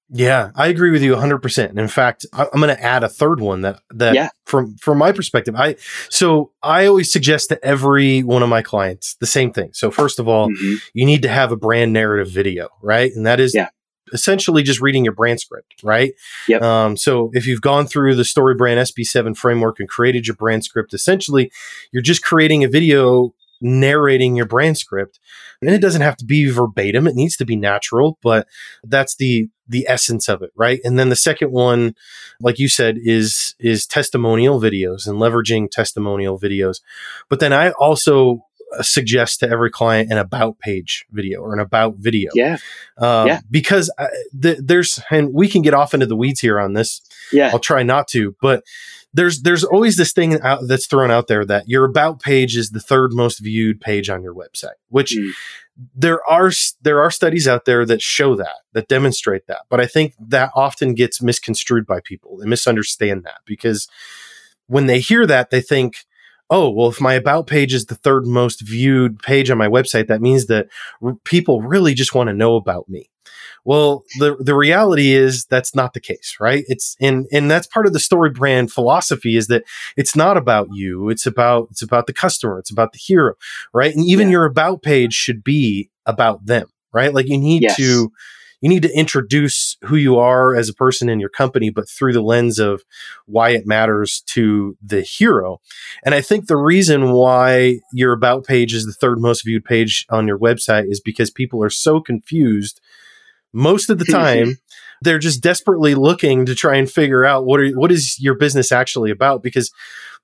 Yeah, 0.09 0.51
I 0.55 0.67
agree 0.67 0.91
with 0.91 1.01
you 1.01 1.15
100%. 1.15 1.69
And 1.69 1.79
in 1.79 1.87
fact, 1.87 2.25
I, 2.31 2.43
am 2.43 2.61
going 2.61 2.75
to 2.75 2.81
add 2.81 3.03
a 3.03 3.09
third 3.09 3.39
one 3.39 3.61
that 3.61 3.79
that 3.91 4.13
yeah. 4.13 4.29
from 4.45 4.75
from 4.77 4.99
my 4.99 5.11
perspective, 5.11 5.55
I 5.55 5.77
so 6.09 6.51
I 6.61 6.85
always 6.85 7.11
suggest 7.11 7.49
to 7.49 7.65
every 7.65 8.21
one 8.21 8.43
of 8.43 8.49
my 8.49 8.61
clients 8.61 9.15
the 9.15 9.25
same 9.25 9.51
thing. 9.51 9.71
So 9.73 9.89
first 9.89 10.19
of 10.19 10.27
all, 10.27 10.49
mm-hmm. 10.49 10.75
you 10.93 11.05
need 11.05 11.23
to 11.23 11.29
have 11.29 11.51
a 11.51 11.57
brand 11.57 11.91
narrative 11.91 12.29
video, 12.29 12.69
right? 12.81 13.11
And 13.15 13.25
that 13.25 13.39
is 13.39 13.55
yeah 13.55 13.69
essentially 14.13 14.63
just 14.63 14.81
reading 14.81 15.03
your 15.03 15.13
brand 15.13 15.39
script, 15.39 15.75
right? 15.83 16.13
Yep. 16.47 16.61
Um, 16.61 16.97
so 16.97 17.31
if 17.33 17.47
you've 17.47 17.61
gone 17.61 17.87
through 17.87 18.15
the 18.15 18.23
StoryBrand 18.23 18.77
SB7 18.77 19.35
framework 19.35 19.79
and 19.79 19.89
created 19.89 20.27
your 20.27 20.35
brand 20.35 20.63
script, 20.63 20.93
essentially 20.93 21.51
you're 21.91 22.03
just 22.03 22.23
creating 22.23 22.63
a 22.63 22.67
video 22.67 23.33
narrating 23.61 24.35
your 24.35 24.45
brand 24.45 24.77
script. 24.77 25.19
And 25.61 25.69
it 25.69 25.81
doesn't 25.81 26.01
have 26.01 26.17
to 26.17 26.25
be 26.25 26.49
verbatim. 26.49 27.07
It 27.07 27.15
needs 27.15 27.37
to 27.37 27.45
be 27.45 27.55
natural, 27.55 28.17
but 28.21 28.47
that's 28.83 29.15
the 29.15 29.49
the 29.67 29.85
essence 29.89 30.29
of 30.29 30.43
it, 30.43 30.51
right? 30.55 30.79
And 30.83 30.99
then 30.99 31.09
the 31.09 31.15
second 31.15 31.51
one, 31.51 31.95
like 32.39 32.59
you 32.59 32.67
said, 32.67 32.97
is 33.01 33.55
is 33.59 33.87
testimonial 33.87 34.59
videos 34.61 35.07
and 35.07 35.17
leveraging 35.17 35.71
testimonial 35.71 36.39
videos. 36.39 36.81
But 37.29 37.39
then 37.39 37.51
I 37.51 37.71
also 37.71 38.45
uh, 38.77 38.83
suggest 38.83 39.39
to 39.39 39.49
every 39.49 39.71
client 39.71 40.11
an 40.11 40.17
about 40.17 40.59
page 40.59 41.05
video 41.11 41.41
or 41.41 41.53
an 41.53 41.59
about 41.59 41.95
video. 41.97 42.31
Yeah. 42.35 42.57
Um, 42.97 43.27
yeah. 43.27 43.39
Because 43.49 43.91
I, 43.97 44.03
uh, 44.03 44.07
th- 44.41 44.59
there's, 44.61 44.99
and 45.09 45.33
we 45.33 45.47
can 45.47 45.61
get 45.61 45.73
off 45.73 45.93
into 45.93 46.05
the 46.05 46.15
weeds 46.15 46.39
here 46.39 46.59
on 46.59 46.73
this. 46.73 47.01
Yeah. 47.31 47.49
I'll 47.51 47.59
try 47.59 47.83
not 47.83 48.07
to, 48.09 48.35
but 48.41 48.63
there's, 49.15 49.41
there's 49.41 49.63
always 49.63 49.95
this 49.95 50.11
thing 50.11 50.39
out, 50.41 50.67
that's 50.67 50.87
thrown 50.87 51.09
out 51.09 51.27
there 51.27 51.45
that 51.45 51.69
your 51.69 51.85
about 51.85 52.21
page 52.21 52.57
is 52.57 52.71
the 52.71 52.81
third 52.81 53.13
most 53.13 53.39
viewed 53.39 53.79
page 53.79 54.09
on 54.09 54.21
your 54.21 54.35
website, 54.35 54.77
which 54.89 55.15
mm. 55.17 55.31
there 55.95 56.19
are, 56.29 56.51
there 56.81 57.01
are 57.01 57.09
studies 57.09 57.47
out 57.47 57.63
there 57.63 57.85
that 57.85 58.01
show 58.01 58.35
that, 58.35 58.57
that 58.73 58.89
demonstrate 58.89 59.47
that. 59.47 59.61
But 59.69 59.79
I 59.79 59.85
think 59.85 60.13
that 60.19 60.51
often 60.53 60.93
gets 60.93 61.21
misconstrued 61.21 61.87
by 61.87 62.01
people. 62.01 62.37
They 62.37 62.45
misunderstand 62.45 63.23
that 63.23 63.39
because 63.45 63.87
when 64.67 64.87
they 64.87 64.99
hear 64.99 65.25
that, 65.25 65.49
they 65.49 65.61
think, 65.61 66.05
oh, 66.49 66.69
well, 66.69 66.89
if 66.89 66.99
my 66.99 67.13
about 67.13 67.47
page 67.47 67.73
is 67.73 67.85
the 67.85 67.95
third 67.95 68.27
most 68.27 68.61
viewed 68.61 69.19
page 69.19 69.49
on 69.49 69.57
my 69.57 69.67
website, 69.67 70.07
that 70.07 70.21
means 70.21 70.47
that 70.47 70.67
r- 71.01 71.17
people 71.23 71.61
really 71.61 71.93
just 71.93 72.13
want 72.13 72.27
to 72.27 72.33
know 72.33 72.55
about 72.55 72.89
me. 72.89 73.09
Well, 73.65 74.03
the 74.19 74.37
the 74.39 74.55
reality 74.55 75.11
is 75.11 75.45
that's 75.45 75.75
not 75.75 75.93
the 75.93 75.99
case, 75.99 76.37
right? 76.39 76.63
It's 76.67 76.95
and 77.01 77.25
and 77.31 77.49
that's 77.49 77.65
part 77.65 77.87
of 77.87 77.93
the 77.93 77.99
StoryBrand 77.99 78.71
philosophy 78.71 79.35
is 79.35 79.47
that 79.47 79.63
it's 79.97 80.15
not 80.15 80.37
about 80.37 80.67
you. 80.71 81.09
It's 81.09 81.25
about 81.25 81.69
it's 81.71 81.81
about 81.81 82.05
the 82.05 82.13
customer. 82.13 82.59
It's 82.59 82.71
about 82.71 82.93
the 82.93 82.99
hero, 82.99 83.33
right? 83.73 83.93
And 83.93 84.05
even 84.05 84.27
yeah. 84.27 84.33
your 84.33 84.45
about 84.45 84.83
page 84.83 85.13
should 85.13 85.43
be 85.43 85.89
about 86.05 86.45
them, 86.45 86.67
right? 86.93 87.13
Like 87.13 87.27
you 87.27 87.39
need 87.39 87.63
yes. 87.63 87.75
to 87.77 88.11
you 88.61 88.69
need 88.69 88.83
to 88.83 88.97
introduce 88.97 89.77
who 89.83 89.95
you 89.95 90.17
are 90.17 90.55
as 90.55 90.69
a 90.69 90.73
person 90.73 91.09
in 91.09 91.19
your 91.19 91.29
company, 91.29 91.69
but 91.69 91.89
through 91.89 92.13
the 92.13 92.21
lens 92.21 92.59
of 92.59 92.83
why 93.25 93.49
it 93.49 93.65
matters 93.65 94.21
to 94.27 94.77
the 94.83 95.01
hero. 95.01 95.59
And 96.03 96.15
I 96.15 96.21
think 96.21 96.47
the 96.47 96.57
reason 96.57 97.11
why 97.11 97.79
your 97.93 98.13
about 98.13 98.45
page 98.45 98.73
is 98.73 98.85
the 98.85 98.93
third 98.93 99.19
most 99.19 99.43
viewed 99.43 99.65
page 99.65 100.05
on 100.09 100.27
your 100.27 100.39
website 100.39 100.89
is 100.89 100.99
because 100.99 101.31
people 101.31 101.63
are 101.63 101.69
so 101.69 101.99
confused 101.99 102.79
most 103.55 103.89
of 103.89 103.97
the 103.97 104.05
time 104.05 104.57
they're 105.01 105.19
just 105.19 105.41
desperately 105.41 105.95
looking 105.95 106.45
to 106.45 106.55
try 106.55 106.75
and 106.75 106.89
figure 106.89 107.25
out 107.25 107.45
what 107.45 107.59
are 107.59 107.69
what 107.71 107.91
is 107.91 108.19
your 108.19 108.35
business 108.35 108.71
actually 108.71 109.11
about 109.11 109.41
because 109.41 109.71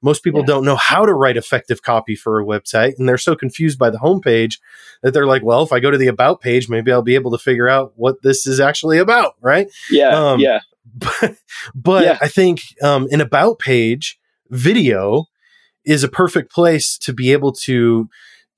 most 0.01 0.23
people 0.23 0.41
yeah. 0.41 0.47
don't 0.47 0.65
know 0.65 0.75
how 0.75 1.05
to 1.05 1.13
write 1.13 1.37
effective 1.37 1.81
copy 1.81 2.15
for 2.15 2.39
a 2.39 2.45
website 2.45 2.93
and 2.97 3.07
they're 3.07 3.17
so 3.17 3.35
confused 3.35 3.77
by 3.77 3.89
the 3.89 3.99
homepage 3.99 4.59
that 5.03 5.13
they're 5.13 5.25
like, 5.25 5.43
well, 5.43 5.63
if 5.63 5.71
I 5.71 5.79
go 5.79 5.91
to 5.91 5.97
the 5.97 6.07
about 6.07 6.41
page, 6.41 6.69
maybe 6.69 6.91
I'll 6.91 7.01
be 7.01 7.15
able 7.15 7.31
to 7.31 7.37
figure 7.37 7.69
out 7.69 7.93
what 7.95 8.21
this 8.21 8.47
is 8.47 8.59
actually 8.59 8.97
about, 8.97 9.35
right? 9.41 9.67
Yeah, 9.89 10.09
um, 10.09 10.39
yeah. 10.39 10.59
But, 10.93 11.35
but 11.75 12.03
yeah. 12.03 12.17
I 12.19 12.27
think 12.27 12.61
um, 12.81 13.07
an 13.11 13.21
about 13.21 13.59
page 13.59 14.19
video 14.49 15.25
is 15.85 16.03
a 16.03 16.09
perfect 16.09 16.51
place 16.51 16.97
to 16.97 17.13
be 17.13 17.31
able 17.31 17.53
to 17.53 18.09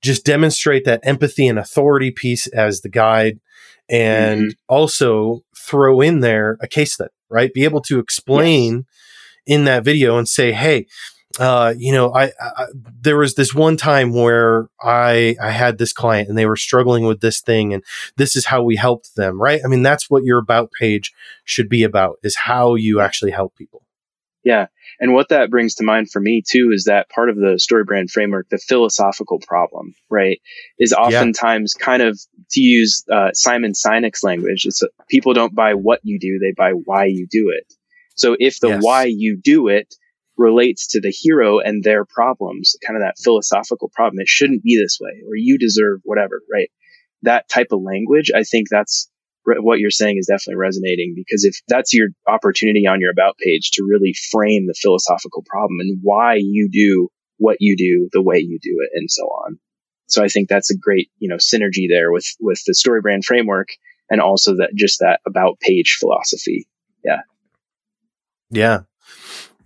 just 0.02 0.24
demonstrate 0.24 0.84
that 0.86 1.00
empathy 1.04 1.46
and 1.46 1.58
authority 1.58 2.10
piece 2.10 2.46
as 2.48 2.80
the 2.80 2.88
guide 2.88 3.40
and 3.88 4.40
mm-hmm. 4.40 4.74
also 4.74 5.42
throw 5.56 6.00
in 6.00 6.20
there 6.20 6.56
a 6.60 6.68
case 6.68 6.94
study, 6.94 7.12
right? 7.28 7.52
Be 7.52 7.64
able 7.64 7.82
to 7.82 7.98
explain 7.98 8.74
yes. 8.74 8.84
in 9.46 9.64
that 9.64 9.84
video 9.84 10.18
and 10.18 10.28
say, 10.28 10.52
hey, 10.52 10.86
uh, 11.40 11.74
you 11.76 11.92
know, 11.92 12.14
I, 12.14 12.30
I, 12.40 12.66
there 13.00 13.16
was 13.16 13.34
this 13.34 13.52
one 13.52 13.76
time 13.76 14.12
where 14.12 14.68
I 14.80 15.36
I 15.42 15.50
had 15.50 15.78
this 15.78 15.92
client 15.92 16.28
and 16.28 16.38
they 16.38 16.46
were 16.46 16.56
struggling 16.56 17.04
with 17.04 17.20
this 17.20 17.40
thing, 17.40 17.74
and 17.74 17.82
this 18.16 18.36
is 18.36 18.46
how 18.46 18.62
we 18.62 18.76
helped 18.76 19.16
them, 19.16 19.40
right? 19.40 19.60
I 19.64 19.68
mean, 19.68 19.82
that's 19.82 20.08
what 20.08 20.22
your 20.22 20.38
about 20.38 20.70
page 20.78 21.12
should 21.44 21.68
be 21.68 21.82
about: 21.82 22.18
is 22.22 22.36
how 22.36 22.76
you 22.76 23.00
actually 23.00 23.32
help 23.32 23.56
people. 23.56 23.82
Yeah, 24.44 24.66
and 25.00 25.14
what 25.14 25.30
that 25.30 25.50
brings 25.50 25.76
to 25.76 25.84
mind 25.84 26.10
for 26.10 26.20
me 26.20 26.42
too 26.46 26.70
is 26.74 26.84
that 26.84 27.08
part 27.08 27.30
of 27.30 27.36
the 27.36 27.58
StoryBrand 27.58 28.10
framework, 28.10 28.48
the 28.50 28.58
philosophical 28.58 29.40
problem, 29.40 29.94
right, 30.10 30.38
is 30.78 30.92
oftentimes 30.92 31.74
yeah. 31.78 31.84
kind 31.84 32.02
of 32.02 32.20
to 32.50 32.60
use 32.60 33.04
uh, 33.10 33.32
Simon 33.32 33.72
Sinek's 33.72 34.22
language. 34.22 34.66
It's 34.66 34.82
uh, 34.82 34.88
people 35.08 35.32
don't 35.32 35.54
buy 35.54 35.74
what 35.74 36.00
you 36.02 36.18
do; 36.18 36.38
they 36.38 36.52
buy 36.56 36.72
why 36.72 37.06
you 37.06 37.26
do 37.30 37.52
it. 37.56 37.72
So 38.16 38.36
if 38.38 38.60
the 38.60 38.68
yes. 38.68 38.82
why 38.82 39.04
you 39.04 39.40
do 39.42 39.68
it 39.68 39.94
relates 40.36 40.88
to 40.88 41.00
the 41.00 41.10
hero 41.10 41.60
and 41.60 41.82
their 41.82 42.04
problems, 42.04 42.76
kind 42.84 42.96
of 42.96 43.02
that 43.02 43.22
philosophical 43.22 43.90
problem. 43.94 44.20
It 44.20 44.28
shouldn't 44.28 44.62
be 44.62 44.76
this 44.76 44.98
way, 45.00 45.22
or 45.26 45.36
you 45.36 45.58
deserve 45.58 46.00
whatever, 46.04 46.42
right? 46.50 46.70
That 47.22 47.48
type 47.48 47.68
of 47.70 47.82
language, 47.82 48.30
I 48.34 48.42
think 48.42 48.68
that's 48.70 49.10
what 49.44 49.78
you're 49.78 49.90
saying 49.90 50.16
is 50.18 50.26
definitely 50.26 50.56
resonating 50.56 51.14
because 51.14 51.44
if 51.44 51.56
that's 51.68 51.92
your 51.92 52.08
opportunity 52.26 52.86
on 52.86 53.00
your 53.00 53.10
about 53.10 53.36
page 53.38 53.70
to 53.72 53.84
really 53.84 54.14
frame 54.30 54.66
the 54.66 54.74
philosophical 54.80 55.42
problem 55.46 55.80
and 55.80 55.98
why 56.02 56.36
you 56.36 56.68
do 56.72 57.08
what 57.38 57.58
you 57.60 57.76
do 57.76 58.08
the 58.12 58.22
way 58.22 58.38
you 58.38 58.58
do 58.62 58.76
it 58.80 58.90
and 58.94 59.10
so 59.10 59.22
on. 59.24 59.58
So 60.06 60.22
I 60.22 60.28
think 60.28 60.48
that's 60.48 60.70
a 60.70 60.78
great, 60.78 61.10
you 61.18 61.28
know, 61.28 61.36
synergy 61.36 61.86
there 61.88 62.12
with, 62.12 62.26
with 62.40 62.62
the 62.66 62.74
StoryBrand 62.74 63.24
framework 63.24 63.68
and 64.10 64.20
also 64.20 64.56
that 64.56 64.70
just 64.74 65.00
that 65.00 65.20
about 65.26 65.60
page 65.60 65.96
philosophy. 65.98 66.66
Yeah. 67.04 67.20
Yeah. 68.50 68.80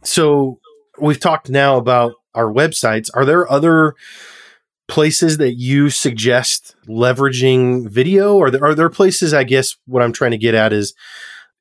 So 0.03 0.61
we've 1.01 1.21
talked 1.21 1.51
now 1.51 1.77
about 1.77 2.15
our 2.35 2.51
websites. 2.53 3.11
Are 3.15 3.25
there 3.25 3.51
other 3.51 3.95
places 4.89 5.37
that 5.39 5.55
you 5.55 5.91
suggest 5.91 6.75
leveraging 6.89 7.89
video? 7.89 8.35
Or 8.35 8.51
there, 8.51 8.65
are 8.65 8.75
there 8.75 8.89
places 8.89 9.35
i 9.35 9.45
guess 9.45 9.77
what 9.87 10.03
i'm 10.03 10.13
trying 10.13 10.33
to 10.33 10.39
get 10.39 10.55
at 10.55 10.73
is 10.73 10.95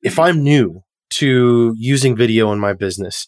if 0.02 0.18
i'm 0.18 0.42
new 0.42 0.82
to 1.10 1.74
using 1.78 2.16
video 2.16 2.52
in 2.52 2.58
my 2.58 2.72
business 2.72 3.26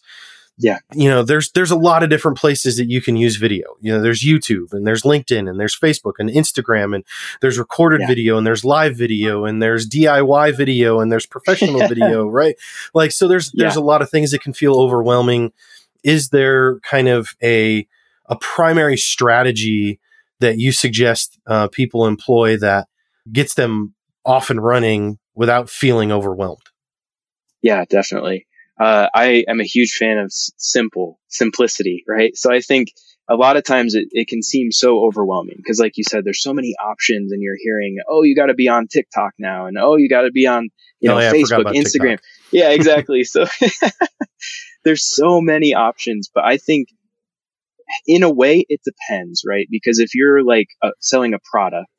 yeah. 0.57 0.77
you 0.93 1.09
know 1.09 1.23
there's 1.23 1.51
there's 1.51 1.71
a 1.71 1.75
lot 1.75 2.03
of 2.03 2.09
different 2.09 2.37
places 2.37 2.77
that 2.77 2.89
you 2.89 3.01
can 3.01 3.15
use 3.15 3.37
video. 3.37 3.75
You 3.79 3.93
know 3.93 4.01
there's 4.01 4.21
youtube 4.21 4.73
and 4.73 4.85
there's 4.85 5.03
linkedin 5.03 5.49
and 5.49 5.59
there's 5.59 5.77
facebook 5.77 6.13
and 6.19 6.29
instagram 6.29 6.93
and 6.93 7.03
there's 7.41 7.57
recorded 7.57 8.01
yeah. 8.01 8.07
video 8.07 8.37
and 8.37 8.45
there's 8.45 8.63
live 8.63 8.95
video 8.95 9.45
and 9.45 9.61
there's 9.61 9.87
diy 9.87 10.55
video 10.55 10.99
and 10.99 11.11
there's 11.11 11.25
professional 11.25 11.79
video 11.87 12.27
right? 12.27 12.55
Like 12.93 13.11
so 13.11 13.27
there's 13.27 13.51
there's 13.53 13.75
yeah. 13.75 13.81
a 13.81 13.83
lot 13.83 14.01
of 14.01 14.09
things 14.09 14.31
that 14.31 14.41
can 14.41 14.53
feel 14.53 14.75
overwhelming. 14.75 15.51
Is 16.03 16.29
there 16.29 16.79
kind 16.79 17.07
of 17.07 17.35
a 17.41 17.87
a 18.31 18.37
primary 18.37 18.97
strategy 18.97 19.99
that 20.39 20.57
you 20.57 20.71
suggest 20.71 21.39
uh, 21.45 21.67
people 21.67 22.07
employ 22.07 22.57
that 22.57 22.87
gets 23.31 23.53
them 23.53 23.93
off 24.25 24.49
and 24.49 24.63
running 24.63 25.19
without 25.35 25.69
feeling 25.69 26.11
overwhelmed? 26.11 26.65
Yeah, 27.61 27.85
definitely. 27.87 28.47
Uh, 28.79 29.07
I 29.13 29.43
am 29.47 29.59
a 29.59 29.65
huge 29.65 29.91
fan 29.91 30.17
of 30.17 30.25
s- 30.25 30.51
simple 30.57 31.19
simplicity, 31.27 32.03
right? 32.07 32.35
So 32.35 32.51
I 32.51 32.61
think 32.61 32.87
a 33.29 33.35
lot 33.35 33.57
of 33.57 33.63
times 33.63 33.93
it, 33.93 34.07
it 34.11 34.27
can 34.27 34.41
seem 34.41 34.71
so 34.71 35.05
overwhelming 35.05 35.55
because, 35.57 35.79
like 35.79 35.97
you 35.97 36.03
said, 36.03 36.25
there's 36.25 36.41
so 36.41 36.53
many 36.53 36.73
options, 36.83 37.31
and 37.31 37.41
you're 37.43 37.57
hearing, 37.59 37.97
oh, 38.09 38.23
you 38.23 38.35
got 38.35 38.47
to 38.47 38.55
be 38.55 38.67
on 38.67 38.87
TikTok 38.87 39.33
now, 39.37 39.67
and 39.67 39.77
oh, 39.77 39.97
you 39.97 40.09
got 40.09 40.21
to 40.21 40.31
be 40.31 40.47
on 40.47 40.69
you 40.99 41.11
oh, 41.11 41.15
know 41.15 41.19
yeah, 41.19 41.31
Facebook, 41.31 41.75
Instagram. 41.75 42.17
TikTok. 42.17 42.25
Yeah, 42.51 42.69
exactly. 42.69 43.23
so 43.25 43.45
there's 44.83 45.05
so 45.07 45.41
many 45.41 45.75
options, 45.75 46.31
but 46.33 46.43
I 46.43 46.57
think 46.57 46.87
in 48.05 48.23
a 48.23 48.31
way 48.31 48.65
it 48.67 48.81
depends, 48.83 49.43
right? 49.47 49.67
Because 49.69 49.99
if 49.99 50.13
you're 50.13 50.43
like 50.43 50.67
uh, 50.81 50.91
selling 50.99 51.33
a 51.33 51.39
product, 51.51 51.89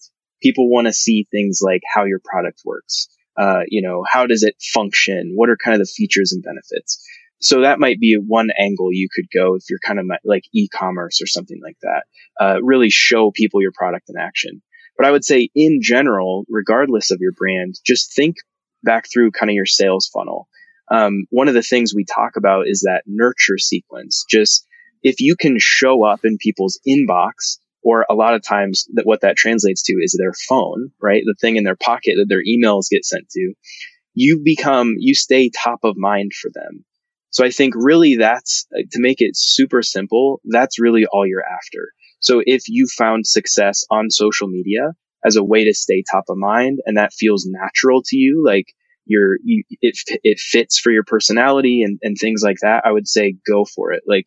people 0.42 0.70
want 0.70 0.86
to 0.86 0.92
see 0.92 1.26
things 1.30 1.60
like 1.62 1.82
how 1.92 2.04
your 2.04 2.20
product 2.24 2.62
works. 2.64 3.08
Uh, 3.36 3.60
you 3.68 3.82
know, 3.82 4.04
how 4.06 4.26
does 4.26 4.42
it 4.42 4.54
function? 4.74 5.32
What 5.34 5.48
are 5.48 5.56
kind 5.56 5.74
of 5.74 5.80
the 5.80 5.92
features 5.92 6.32
and 6.32 6.42
benefits? 6.42 7.02
So 7.40 7.62
that 7.62 7.80
might 7.80 7.98
be 7.98 8.14
one 8.14 8.50
angle 8.58 8.92
you 8.92 9.08
could 9.12 9.26
go 9.34 9.54
if 9.54 9.64
you're 9.68 9.80
kind 9.84 9.98
of 9.98 10.06
like 10.24 10.44
e-commerce 10.54 11.20
or 11.20 11.26
something 11.26 11.60
like 11.62 11.76
that. 11.82 12.04
Uh, 12.40 12.62
really 12.62 12.90
show 12.90 13.32
people 13.32 13.62
your 13.62 13.72
product 13.74 14.08
in 14.08 14.16
action. 14.16 14.62
But 14.96 15.06
I 15.06 15.10
would 15.10 15.24
say 15.24 15.48
in 15.54 15.80
general, 15.82 16.44
regardless 16.48 17.10
of 17.10 17.18
your 17.20 17.32
brand, 17.32 17.74
just 17.84 18.14
think 18.14 18.36
back 18.84 19.06
through 19.12 19.32
kind 19.32 19.50
of 19.50 19.54
your 19.54 19.66
sales 19.66 20.08
funnel 20.12 20.48
um, 20.92 21.24
one 21.30 21.48
of 21.48 21.54
the 21.54 21.62
things 21.62 21.94
we 21.94 22.04
talk 22.04 22.36
about 22.36 22.66
is 22.66 22.80
that 22.80 23.04
nurture 23.06 23.58
sequence. 23.58 24.24
Just 24.28 24.66
if 25.02 25.20
you 25.20 25.36
can 25.38 25.56
show 25.58 26.04
up 26.04 26.20
in 26.24 26.38
people's 26.38 26.80
inbox, 26.86 27.58
or 27.82 28.06
a 28.08 28.14
lot 28.14 28.34
of 28.34 28.42
times 28.42 28.86
that 28.94 29.06
what 29.06 29.22
that 29.22 29.36
translates 29.36 29.82
to 29.82 29.94
is 29.94 30.16
their 30.18 30.32
phone, 30.48 30.92
right? 31.00 31.22
The 31.24 31.34
thing 31.40 31.56
in 31.56 31.64
their 31.64 31.76
pocket 31.76 32.14
that 32.16 32.26
their 32.28 32.42
emails 32.42 32.88
get 32.90 33.04
sent 33.04 33.28
to, 33.30 33.54
you 34.14 34.40
become, 34.44 34.94
you 34.98 35.14
stay 35.14 35.50
top 35.50 35.80
of 35.82 35.96
mind 35.96 36.32
for 36.32 36.50
them. 36.54 36.84
So 37.30 37.44
I 37.44 37.50
think 37.50 37.74
really 37.76 38.16
that's 38.16 38.66
to 38.72 39.00
make 39.00 39.20
it 39.20 39.32
super 39.34 39.82
simple. 39.82 40.40
That's 40.44 40.80
really 40.80 41.06
all 41.06 41.26
you're 41.26 41.44
after. 41.44 41.92
So 42.20 42.42
if 42.44 42.62
you 42.68 42.86
found 42.86 43.26
success 43.26 43.84
on 43.90 44.10
social 44.10 44.48
media 44.48 44.92
as 45.24 45.36
a 45.36 45.42
way 45.42 45.64
to 45.64 45.74
stay 45.74 46.04
top 46.08 46.24
of 46.28 46.36
mind 46.36 46.80
and 46.84 46.96
that 46.98 47.14
feels 47.14 47.46
natural 47.48 48.02
to 48.06 48.16
you, 48.16 48.44
like 48.46 48.66
your 49.06 49.36
you, 49.42 49.64
it 49.80 49.96
it 50.22 50.38
fits 50.38 50.78
for 50.78 50.92
your 50.92 51.04
personality 51.04 51.82
and 51.82 51.98
and 52.02 52.16
things 52.16 52.42
like 52.44 52.58
that, 52.62 52.82
I 52.84 52.92
would 52.92 53.08
say 53.08 53.34
go 53.50 53.64
for 53.64 53.92
it. 53.92 54.02
Like 54.06 54.26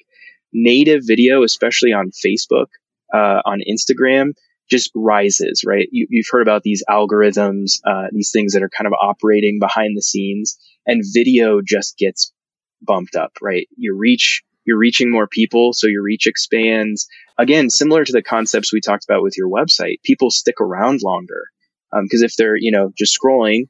native 0.53 1.01
video, 1.05 1.43
especially 1.43 1.93
on 1.93 2.11
Facebook, 2.11 2.67
uh, 3.13 3.41
on 3.45 3.61
Instagram, 3.69 4.33
just 4.69 4.91
rises. 4.95 5.63
Right? 5.65 5.87
You, 5.91 6.07
have 6.11 6.29
heard 6.29 6.41
about 6.41 6.63
these 6.63 6.83
algorithms, 6.89 7.79
uh, 7.85 8.07
these 8.11 8.31
things 8.31 8.53
that 8.53 8.63
are 8.63 8.69
kind 8.69 8.87
of 8.87 8.93
operating 8.93 9.59
behind 9.59 9.95
the 9.95 10.01
scenes, 10.01 10.57
and 10.85 11.03
video 11.13 11.61
just 11.65 11.97
gets 11.97 12.33
bumped 12.81 13.15
up. 13.15 13.33
Right? 13.41 13.67
You 13.77 13.95
reach. 13.95 14.43
You're 14.67 14.79
reaching 14.79 15.11
more 15.11 15.27
people, 15.27 15.73
so 15.73 15.85
your 15.85 16.01
reach 16.01 16.25
expands. 16.25 17.07
Again, 17.37 17.69
similar 17.69 18.03
to 18.03 18.11
the 18.11 18.23
concepts 18.23 18.73
we 18.73 18.81
talked 18.81 19.05
about 19.07 19.21
with 19.21 19.37
your 19.37 19.47
website, 19.47 20.01
people 20.03 20.31
stick 20.31 20.59
around 20.59 21.01
longer 21.03 21.43
because 21.91 22.21
um, 22.21 22.25
if 22.25 22.35
they're 22.35 22.55
you 22.57 22.71
know 22.71 22.91
just 22.97 23.15
scrolling 23.15 23.65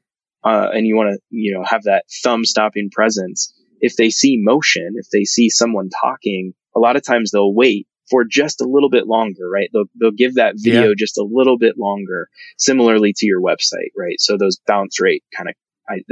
uh, 0.46 0.68
and 0.72 0.86
you 0.86 0.96
want 0.96 1.12
to, 1.12 1.20
you 1.30 1.52
know, 1.52 1.64
have 1.64 1.82
that 1.82 2.04
thumb 2.22 2.44
stopping 2.44 2.88
presence. 2.90 3.52
If 3.80 3.96
they 3.96 4.10
see 4.10 4.38
motion, 4.40 4.94
if 4.94 5.06
they 5.12 5.24
see 5.24 5.50
someone 5.50 5.90
talking, 5.90 6.54
a 6.76 6.78
lot 6.78 6.96
of 6.96 7.04
times 7.04 7.30
they'll 7.30 7.54
wait 7.54 7.88
for 8.10 8.24
just 8.24 8.60
a 8.60 8.68
little 8.68 8.90
bit 8.90 9.06
longer, 9.06 9.48
right? 9.48 9.68
They'll, 9.72 9.86
they'll 10.00 10.10
give 10.12 10.34
that 10.34 10.54
video 10.56 10.88
yeah. 10.88 10.94
just 10.96 11.18
a 11.18 11.26
little 11.28 11.58
bit 11.58 11.76
longer, 11.76 12.28
similarly 12.58 13.12
to 13.16 13.26
your 13.26 13.40
website, 13.40 13.90
right? 13.96 14.20
So 14.20 14.36
those 14.36 14.60
bounce 14.66 15.00
rate 15.00 15.24
kind 15.36 15.48
of, 15.48 15.54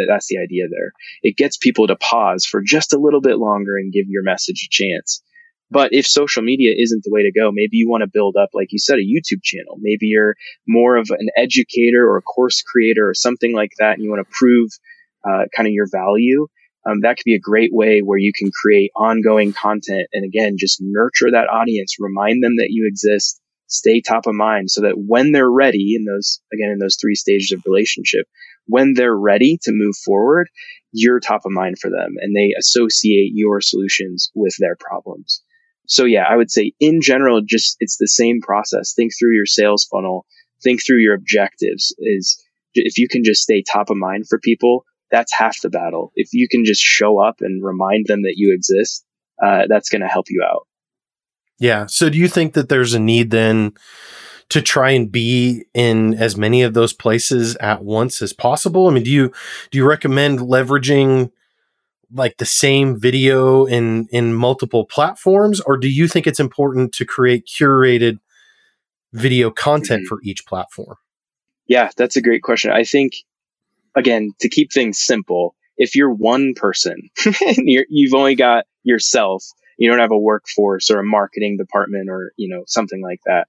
that's 0.08 0.26
the 0.28 0.38
idea 0.38 0.64
there. 0.68 0.92
It 1.22 1.36
gets 1.36 1.56
people 1.56 1.86
to 1.86 1.96
pause 1.96 2.46
for 2.46 2.62
just 2.64 2.92
a 2.92 2.98
little 2.98 3.20
bit 3.20 3.38
longer 3.38 3.76
and 3.76 3.92
give 3.92 4.06
your 4.08 4.22
message 4.22 4.66
a 4.66 4.72
chance. 4.72 5.22
But 5.70 5.92
if 5.92 6.06
social 6.06 6.42
media 6.42 6.74
isn't 6.76 7.02
the 7.04 7.10
way 7.12 7.22
to 7.22 7.32
go, 7.32 7.50
maybe 7.52 7.76
you 7.76 7.88
want 7.88 8.02
to 8.02 8.10
build 8.12 8.36
up, 8.40 8.50
like 8.54 8.68
you 8.70 8.78
said, 8.78 8.98
a 8.98 9.02
YouTube 9.02 9.42
channel. 9.42 9.76
Maybe 9.80 10.06
you're 10.06 10.36
more 10.68 10.96
of 10.96 11.08
an 11.10 11.28
educator 11.36 12.06
or 12.08 12.16
a 12.16 12.22
course 12.22 12.62
creator 12.62 13.08
or 13.08 13.14
something 13.14 13.52
like 13.54 13.72
that, 13.78 13.94
and 13.94 14.02
you 14.04 14.10
want 14.10 14.24
to 14.24 14.36
prove 14.36 14.70
uh, 15.24 15.46
kind 15.56 15.66
of 15.66 15.72
your 15.72 15.88
value. 15.90 16.46
Um, 16.86 17.00
that 17.00 17.16
could 17.16 17.24
be 17.24 17.34
a 17.34 17.40
great 17.40 17.70
way 17.72 18.00
where 18.00 18.18
you 18.18 18.32
can 18.34 18.50
create 18.50 18.90
ongoing 18.94 19.52
content 19.52 20.08
and 20.12 20.24
again, 20.24 20.56
just 20.58 20.78
nurture 20.80 21.30
that 21.30 21.48
audience, 21.48 21.96
remind 21.98 22.42
them 22.42 22.56
that 22.56 22.68
you 22.70 22.86
exist, 22.86 23.40
stay 23.68 24.00
top 24.00 24.26
of 24.26 24.34
mind 24.34 24.70
so 24.70 24.82
that 24.82 24.96
when 24.96 25.32
they're 25.32 25.50
ready 25.50 25.94
in 25.96 26.04
those, 26.04 26.40
again, 26.52 26.70
in 26.70 26.78
those 26.78 26.98
three 27.00 27.14
stages 27.14 27.52
of 27.52 27.62
relationship, 27.64 28.26
when 28.66 28.94
they're 28.94 29.16
ready 29.16 29.58
to 29.62 29.72
move 29.72 29.96
forward, 30.04 30.48
you're 30.92 31.20
top 31.20 31.42
of 31.44 31.52
mind 31.52 31.78
for 31.78 31.90
them 31.90 32.14
and 32.20 32.36
they 32.36 32.54
associate 32.58 33.32
your 33.34 33.60
solutions 33.60 34.30
with 34.34 34.54
their 34.58 34.76
problems. 34.78 35.42
So 35.86 36.04
yeah, 36.04 36.24
I 36.28 36.36
would 36.36 36.50
say 36.50 36.72
in 36.80 37.00
general, 37.02 37.42
just 37.46 37.76
it's 37.80 37.96
the 37.98 38.08
same 38.08 38.40
process. 38.40 38.94
Think 38.94 39.12
through 39.18 39.34
your 39.34 39.46
sales 39.46 39.86
funnel, 39.90 40.26
think 40.62 40.80
through 40.84 41.00
your 41.00 41.14
objectives 41.14 41.94
is 41.98 42.42
if 42.74 42.98
you 42.98 43.08
can 43.08 43.22
just 43.24 43.42
stay 43.42 43.62
top 43.62 43.90
of 43.90 43.96
mind 43.96 44.26
for 44.28 44.38
people, 44.38 44.84
that's 45.14 45.32
half 45.32 45.60
the 45.60 45.70
battle. 45.70 46.10
If 46.16 46.30
you 46.32 46.48
can 46.48 46.64
just 46.64 46.82
show 46.82 47.20
up 47.20 47.36
and 47.40 47.64
remind 47.64 48.06
them 48.06 48.22
that 48.22 48.34
you 48.36 48.52
exist, 48.52 49.04
uh, 49.40 49.66
that's 49.68 49.88
going 49.88 50.02
to 50.02 50.08
help 50.08 50.26
you 50.28 50.42
out. 50.44 50.66
Yeah. 51.60 51.86
So 51.86 52.10
do 52.10 52.18
you 52.18 52.26
think 52.26 52.54
that 52.54 52.68
there's 52.68 52.94
a 52.94 52.98
need 52.98 53.30
then 53.30 53.74
to 54.48 54.60
try 54.60 54.90
and 54.90 55.12
be 55.12 55.66
in 55.72 56.14
as 56.14 56.36
many 56.36 56.62
of 56.62 56.74
those 56.74 56.92
places 56.92 57.54
at 57.56 57.84
once 57.84 58.20
as 58.22 58.32
possible? 58.32 58.88
I 58.88 58.90
mean, 58.90 59.04
do 59.04 59.10
you 59.10 59.32
do 59.70 59.78
you 59.78 59.86
recommend 59.86 60.40
leveraging 60.40 61.30
like 62.12 62.38
the 62.38 62.44
same 62.44 62.98
video 62.98 63.66
in 63.66 64.08
in 64.10 64.34
multiple 64.34 64.84
platforms 64.84 65.60
or 65.60 65.76
do 65.76 65.88
you 65.88 66.08
think 66.08 66.26
it's 66.26 66.40
important 66.40 66.92
to 66.94 67.04
create 67.04 67.46
curated 67.46 68.18
video 69.12 69.48
content 69.52 70.02
mm-hmm. 70.02 70.08
for 70.08 70.18
each 70.24 70.44
platform? 70.44 70.96
Yeah, 71.68 71.90
that's 71.96 72.16
a 72.16 72.20
great 72.20 72.42
question. 72.42 72.72
I 72.72 72.82
think 72.82 73.12
again, 73.94 74.30
to 74.40 74.48
keep 74.48 74.72
things 74.72 74.98
simple, 74.98 75.54
if 75.76 75.94
you're 75.94 76.12
one 76.12 76.54
person 76.54 77.10
you 77.40 77.84
you've 77.88 78.14
only 78.14 78.34
got 78.34 78.64
yourself, 78.82 79.44
you 79.78 79.90
don't 79.90 80.00
have 80.00 80.12
a 80.12 80.18
workforce 80.18 80.90
or 80.90 81.00
a 81.00 81.04
marketing 81.04 81.56
department 81.56 82.08
or, 82.08 82.32
you 82.36 82.48
know, 82.48 82.62
something 82.66 83.02
like 83.02 83.20
that. 83.26 83.48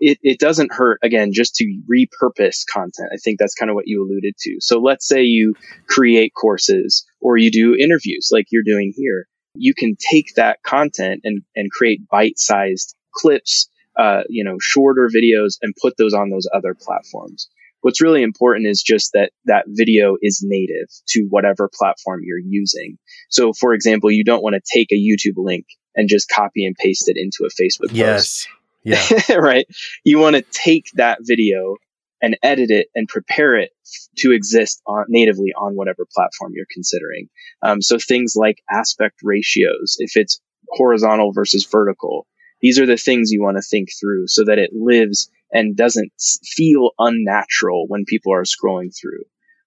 It, 0.00 0.18
it 0.22 0.40
doesn't 0.40 0.72
hurt 0.72 0.98
again 1.02 1.32
just 1.32 1.54
to 1.56 1.80
repurpose 1.90 2.62
content. 2.68 3.10
I 3.12 3.18
think 3.22 3.38
that's 3.38 3.54
kind 3.54 3.70
of 3.70 3.74
what 3.74 3.86
you 3.86 4.02
alluded 4.02 4.34
to. 4.36 4.56
So 4.60 4.80
let's 4.80 5.06
say 5.06 5.22
you 5.22 5.54
create 5.88 6.32
courses 6.34 7.04
or 7.20 7.36
you 7.36 7.50
do 7.50 7.76
interviews 7.78 8.30
like 8.32 8.46
you're 8.50 8.64
doing 8.64 8.92
here. 8.96 9.26
You 9.54 9.74
can 9.74 9.94
take 10.12 10.34
that 10.34 10.62
content 10.64 11.20
and, 11.22 11.42
and 11.54 11.70
create 11.70 12.08
bite 12.08 12.38
sized 12.38 12.96
clips, 13.14 13.68
uh, 13.96 14.22
you 14.28 14.42
know, 14.42 14.56
shorter 14.60 15.08
videos 15.14 15.58
and 15.60 15.74
put 15.80 15.96
those 15.98 16.14
on 16.14 16.30
those 16.30 16.48
other 16.52 16.74
platforms. 16.74 17.48
What's 17.82 18.00
really 18.00 18.22
important 18.22 18.66
is 18.66 18.82
just 18.82 19.10
that 19.12 19.32
that 19.44 19.64
video 19.68 20.16
is 20.20 20.42
native 20.44 20.88
to 21.08 21.26
whatever 21.28 21.68
platform 21.72 22.22
you're 22.24 22.38
using. 22.38 22.98
So, 23.28 23.52
for 23.52 23.74
example, 23.74 24.10
you 24.10 24.24
don't 24.24 24.42
want 24.42 24.54
to 24.54 24.62
take 24.74 24.88
a 24.92 24.96
YouTube 24.96 25.36
link 25.36 25.66
and 25.94 26.08
just 26.08 26.28
copy 26.28 26.64
and 26.64 26.74
paste 26.74 27.08
it 27.08 27.16
into 27.16 27.44
a 27.44 27.62
Facebook 27.62 27.94
yes. 27.94 28.46
post. 28.46 28.48
Yeah. 28.84 29.34
right. 29.36 29.66
You 30.04 30.18
want 30.18 30.36
to 30.36 30.42
take 30.42 30.86
that 30.94 31.18
video 31.20 31.76
and 32.20 32.38
edit 32.42 32.70
it 32.70 32.86
and 32.94 33.08
prepare 33.08 33.56
it 33.56 33.70
to 34.18 34.30
exist 34.30 34.80
on, 34.86 35.04
natively 35.08 35.52
on 35.60 35.74
whatever 35.74 36.06
platform 36.14 36.52
you're 36.54 36.66
considering. 36.72 37.28
Um, 37.62 37.82
so 37.82 37.98
things 37.98 38.34
like 38.36 38.62
aspect 38.70 39.16
ratios, 39.24 39.96
if 39.98 40.12
it's 40.14 40.40
horizontal 40.68 41.32
versus 41.32 41.66
vertical, 41.70 42.26
these 42.60 42.78
are 42.78 42.86
the 42.86 42.96
things 42.96 43.32
you 43.32 43.42
want 43.42 43.56
to 43.56 43.62
think 43.62 43.88
through 44.00 44.28
so 44.28 44.44
that 44.44 44.58
it 44.58 44.70
lives 44.72 45.28
and 45.52 45.76
doesn't 45.76 46.12
feel 46.44 46.90
unnatural 46.98 47.86
when 47.88 48.04
people 48.06 48.32
are 48.32 48.44
scrolling 48.44 48.90
through. 48.98 49.24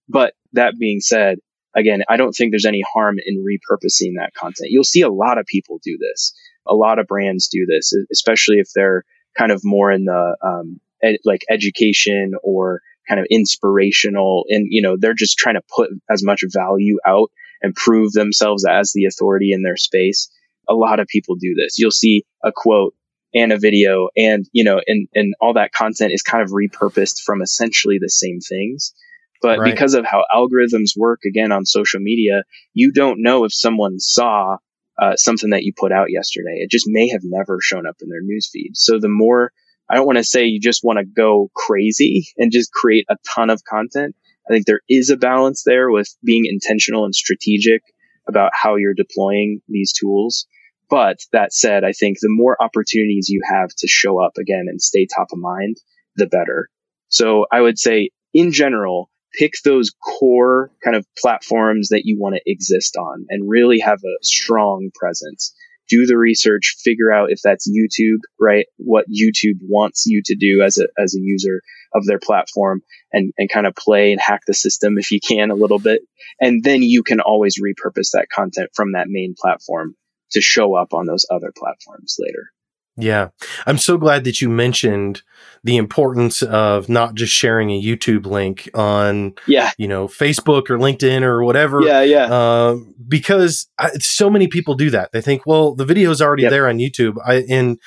But 0.09 0.33
that 0.53 0.73
being 0.79 0.99
said, 0.99 1.37
again, 1.75 2.01
I 2.09 2.17
don't 2.17 2.31
think 2.31 2.51
there's 2.51 2.65
any 2.65 2.83
harm 2.93 3.17
in 3.23 3.43
repurposing 3.43 4.13
that 4.17 4.33
content. 4.35 4.69
You'll 4.71 4.83
see 4.83 5.01
a 5.01 5.11
lot 5.11 5.37
of 5.37 5.45
people 5.45 5.79
do 5.83 5.97
this. 5.99 6.33
A 6.67 6.73
lot 6.73 6.99
of 6.99 7.07
brands 7.07 7.47
do 7.47 7.65
this, 7.67 7.93
especially 8.11 8.57
if 8.57 8.69
they're 8.73 9.03
kind 9.37 9.51
of 9.51 9.61
more 9.63 9.91
in 9.91 10.05
the 10.05 10.37
um, 10.43 10.79
ed- 11.03 11.19
like 11.23 11.41
education 11.49 12.33
or 12.43 12.81
kind 13.07 13.19
of 13.19 13.27
inspirational, 13.29 14.45
and 14.49 14.67
you 14.69 14.81
know 14.81 14.97
they're 14.99 15.13
just 15.13 15.37
trying 15.37 15.55
to 15.55 15.61
put 15.75 15.91
as 16.09 16.23
much 16.23 16.41
value 16.51 16.97
out 17.05 17.29
and 17.61 17.75
prove 17.75 18.13
themselves 18.13 18.65
as 18.65 18.91
the 18.93 19.05
authority 19.05 19.51
in 19.51 19.61
their 19.61 19.77
space. 19.77 20.29
A 20.67 20.73
lot 20.73 20.99
of 20.99 21.07
people 21.07 21.35
do 21.35 21.53
this. 21.53 21.77
You'll 21.77 21.91
see 21.91 22.23
a 22.43 22.51
quote 22.55 22.95
and 23.35 23.51
a 23.51 23.59
video 23.59 24.07
and, 24.15 24.45
you 24.53 24.63
know, 24.63 24.81
and, 24.87 25.07
and 25.13 25.35
all 25.41 25.53
that 25.53 25.73
content 25.73 26.13
is 26.13 26.23
kind 26.23 26.41
of 26.41 26.49
repurposed 26.49 27.21
from 27.23 27.41
essentially 27.41 27.97
the 27.99 28.09
same 28.09 28.39
things. 28.39 28.93
But 29.41 29.59
right. 29.59 29.71
because 29.71 29.93
of 29.93 30.05
how 30.05 30.23
algorithms 30.33 30.97
work 30.97 31.19
again 31.27 31.51
on 31.51 31.65
social 31.65 31.99
media, 31.99 32.43
you 32.73 32.91
don't 32.93 33.21
know 33.21 33.43
if 33.43 33.53
someone 33.53 33.99
saw 33.99 34.57
uh, 34.99 35.17
something 35.17 35.49
that 35.49 35.63
you 35.63 35.73
put 35.77 35.91
out 35.91 36.07
yesterday. 36.09 36.55
It 36.59 36.71
just 36.71 36.85
may 36.87 37.09
have 37.09 37.21
never 37.23 37.59
shown 37.61 37.85
up 37.85 37.97
in 38.01 38.09
their 38.09 38.23
newsfeed. 38.23 38.71
So 38.75 38.97
the 38.99 39.09
more, 39.09 39.51
I 39.89 39.95
don't 39.95 40.05
want 40.05 40.17
to 40.17 40.23
say 40.23 40.45
you 40.45 40.61
just 40.61 40.83
want 40.83 40.99
to 40.99 41.05
go 41.05 41.51
crazy 41.53 42.27
and 42.37 42.51
just 42.51 42.71
create 42.71 43.05
a 43.09 43.17
ton 43.35 43.49
of 43.49 43.61
content. 43.65 44.15
I 44.49 44.53
think 44.53 44.65
there 44.65 44.81
is 44.89 45.09
a 45.09 45.17
balance 45.17 45.63
there 45.65 45.91
with 45.91 46.07
being 46.23 46.45
intentional 46.45 47.03
and 47.03 47.13
strategic 47.13 47.81
about 48.27 48.51
how 48.53 48.75
you're 48.77 48.93
deploying 48.93 49.59
these 49.67 49.91
tools. 49.91 50.47
But 50.89 51.17
that 51.31 51.53
said, 51.53 51.83
I 51.83 51.91
think 51.91 52.17
the 52.19 52.29
more 52.29 52.61
opportunities 52.61 53.29
you 53.29 53.41
have 53.49 53.69
to 53.69 53.87
show 53.87 54.23
up 54.23 54.33
again 54.39 54.65
and 54.67 54.81
stay 54.81 55.07
top 55.07 55.27
of 55.31 55.39
mind, 55.39 55.77
the 56.15 56.27
better. 56.27 56.69
So 57.09 57.45
I 57.51 57.61
would 57.61 57.79
say 57.79 58.09
in 58.33 58.51
general, 58.51 59.09
pick 59.37 59.53
those 59.63 59.91
core 59.91 60.71
kind 60.83 60.95
of 60.95 61.05
platforms 61.17 61.89
that 61.89 62.03
you 62.05 62.17
want 62.19 62.35
to 62.35 62.41
exist 62.45 62.95
on 62.97 63.25
and 63.29 63.49
really 63.49 63.79
have 63.79 63.99
a 63.99 64.23
strong 64.23 64.89
presence. 64.93 65.53
Do 65.87 66.05
the 66.05 66.17
research, 66.17 66.75
figure 66.83 67.11
out 67.11 67.31
if 67.31 67.39
that's 67.43 67.69
YouTube, 67.69 68.19
right? 68.39 68.65
What 68.77 69.05
YouTube 69.05 69.59
wants 69.61 70.05
you 70.07 70.21
to 70.25 70.35
do 70.35 70.63
as 70.63 70.79
a, 70.79 70.87
as 71.01 71.15
a 71.15 71.21
user 71.21 71.61
of 71.93 72.05
their 72.05 72.19
platform 72.19 72.81
and, 73.11 73.33
and 73.37 73.49
kind 73.49 73.67
of 73.67 73.75
play 73.75 74.11
and 74.11 74.19
hack 74.19 74.41
the 74.47 74.53
system 74.53 74.97
if 74.97 75.11
you 75.11 75.19
can 75.25 75.51
a 75.51 75.55
little 75.55 75.79
bit. 75.79 76.01
And 76.39 76.63
then 76.63 76.81
you 76.81 77.03
can 77.03 77.19
always 77.19 77.61
repurpose 77.61 78.11
that 78.13 78.27
content 78.33 78.71
from 78.73 78.93
that 78.93 79.07
main 79.07 79.35
platform 79.39 79.95
to 80.35 80.41
show 80.41 80.75
up 80.75 80.93
on 80.93 81.07
those 81.07 81.25
other 81.31 81.51
platforms 81.57 82.15
later. 82.19 82.51
Yeah. 82.97 83.29
I'm 83.65 83.77
so 83.77 83.97
glad 83.97 84.23
that 84.23 84.39
you 84.39 84.49
mentioned 84.49 85.21
the 85.63 85.75
importance 85.75 86.41
of 86.43 86.87
not 86.87 87.15
just 87.15 87.33
sharing 87.33 87.69
a 87.71 87.81
YouTube 87.81 88.25
link 88.25 88.69
on, 88.73 89.33
yeah. 89.47 89.71
you 89.77 89.87
know, 89.87 90.07
Facebook 90.07 90.69
or 90.69 90.77
LinkedIn 90.77 91.23
or 91.23 91.43
whatever. 91.43 91.81
Yeah, 91.81 92.03
yeah. 92.03 92.33
Uh, 92.33 92.77
because 93.05 93.67
I, 93.77 93.89
so 93.99 94.29
many 94.29 94.47
people 94.47 94.75
do 94.75 94.89
that. 94.91 95.11
They 95.11 95.21
think, 95.21 95.45
well, 95.45 95.75
the 95.75 95.85
video 95.85 96.09
is 96.11 96.21
already 96.21 96.43
yep. 96.43 96.51
there 96.51 96.69
on 96.69 96.77
YouTube. 96.77 97.17
I, 97.25 97.43
and 97.49 97.79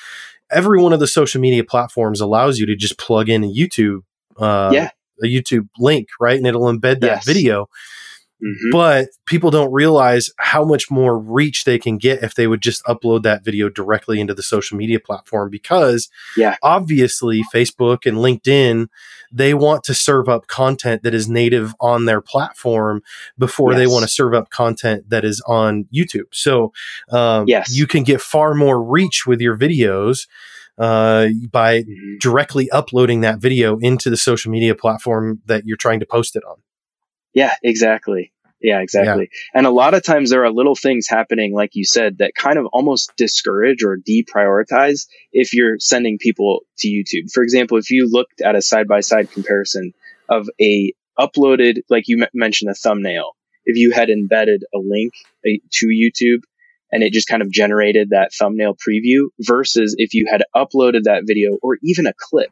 every 0.51 0.79
one 0.79 0.93
of 0.93 0.99
the 0.99 1.07
social 1.07 1.41
media 1.41 1.63
platforms 1.63 2.21
allows 2.21 2.59
you 2.59 2.67
to 2.67 2.75
just 2.75 2.99
plug 2.99 3.29
in 3.29 3.43
a 3.43 3.47
YouTube, 3.47 4.01
uh, 4.37 4.69
yeah. 4.71 4.91
a 5.23 5.25
YouTube 5.25 5.69
link, 5.79 6.09
right? 6.19 6.37
And 6.37 6.45
it'll 6.45 6.71
embed 6.71 6.99
that 6.99 7.03
yes. 7.03 7.25
video. 7.25 7.67
Mm-hmm. 8.43 8.71
But 8.71 9.09
people 9.25 9.51
don't 9.51 9.71
realize 9.71 10.31
how 10.37 10.63
much 10.63 10.89
more 10.89 11.19
reach 11.19 11.65
they 11.65 11.77
can 11.77 11.97
get 11.97 12.23
if 12.23 12.35
they 12.35 12.47
would 12.47 12.61
just 12.61 12.83
upload 12.85 13.23
that 13.23 13.43
video 13.43 13.67
directly 13.67 14.19
into 14.21 14.33
the 14.33 14.43
social 14.43 14.77
media 14.77 14.99
platform 14.99 15.49
because 15.49 16.09
yeah. 16.37 16.55
obviously 16.63 17.43
Facebook 17.53 18.05
and 18.05 18.17
LinkedIn 18.17 18.87
they 19.31 19.53
want 19.53 19.83
to 19.83 19.93
serve 19.93 20.27
up 20.27 20.47
content 20.47 21.03
that 21.03 21.13
is 21.13 21.29
native 21.29 21.75
on 21.79 22.05
their 22.05 22.21
platform 22.21 23.01
before 23.37 23.71
yes. 23.71 23.79
they 23.79 23.87
want 23.87 24.03
to 24.03 24.09
serve 24.09 24.33
up 24.33 24.49
content 24.49 25.09
that 25.09 25.23
is 25.23 25.41
on 25.45 25.85
YouTube. 25.93 26.25
So 26.31 26.71
um, 27.11 27.45
yes. 27.47 27.75
you 27.75 27.87
can 27.87 28.03
get 28.03 28.21
far 28.21 28.55
more 28.55 28.81
reach 28.81 29.27
with 29.27 29.39
your 29.39 29.57
videos 29.57 30.27
uh, 30.77 31.27
by 31.51 31.81
mm-hmm. 31.81 32.17
directly 32.19 32.71
uploading 32.71 33.21
that 33.21 33.39
video 33.39 33.77
into 33.79 34.09
the 34.09 34.17
social 34.17 34.51
media 34.51 34.73
platform 34.73 35.41
that 35.45 35.65
you're 35.65 35.77
trying 35.77 35.99
to 35.99 36.05
post 36.05 36.35
it 36.35 36.43
on. 36.45 36.55
Yeah, 37.33 37.53
exactly. 37.63 38.31
Yeah, 38.61 38.81
exactly. 38.81 39.29
Yeah. 39.31 39.59
And 39.59 39.65
a 39.65 39.71
lot 39.71 39.93
of 39.93 40.03
times 40.03 40.29
there 40.29 40.43
are 40.43 40.51
little 40.51 40.75
things 40.75 41.07
happening, 41.07 41.53
like 41.53 41.71
you 41.73 41.85
said, 41.85 42.17
that 42.17 42.33
kind 42.35 42.57
of 42.57 42.65
almost 42.73 43.13
discourage 43.15 43.83
or 43.83 43.97
deprioritize 43.97 45.07
if 45.31 45.53
you're 45.53 45.79
sending 45.79 46.17
people 46.17 46.61
to 46.79 46.89
YouTube. 46.89 47.31
For 47.33 47.41
example, 47.41 47.77
if 47.77 47.89
you 47.89 48.09
looked 48.11 48.41
at 48.41 48.55
a 48.55 48.61
side 48.61 48.87
by 48.87 48.99
side 48.99 49.31
comparison 49.31 49.93
of 50.27 50.49
a 50.61 50.93
uploaded, 51.17 51.79
like 51.89 52.05
you 52.07 52.21
m- 52.23 52.29
mentioned, 52.33 52.69
a 52.69 52.73
thumbnail, 52.73 53.31
if 53.65 53.77
you 53.77 53.91
had 53.91 54.09
embedded 54.09 54.63
a 54.73 54.79
link 54.79 55.13
eh, 55.45 55.57
to 55.71 55.87
YouTube 55.87 56.41
and 56.91 57.03
it 57.03 57.13
just 57.13 57.27
kind 57.27 57.41
of 57.41 57.51
generated 57.51 58.09
that 58.09 58.33
thumbnail 58.37 58.75
preview 58.75 59.29
versus 59.39 59.95
if 59.97 60.13
you 60.13 60.27
had 60.29 60.43
uploaded 60.55 61.03
that 61.03 61.23
video 61.25 61.57
or 61.61 61.77
even 61.83 62.07
a 62.07 62.13
clip 62.17 62.49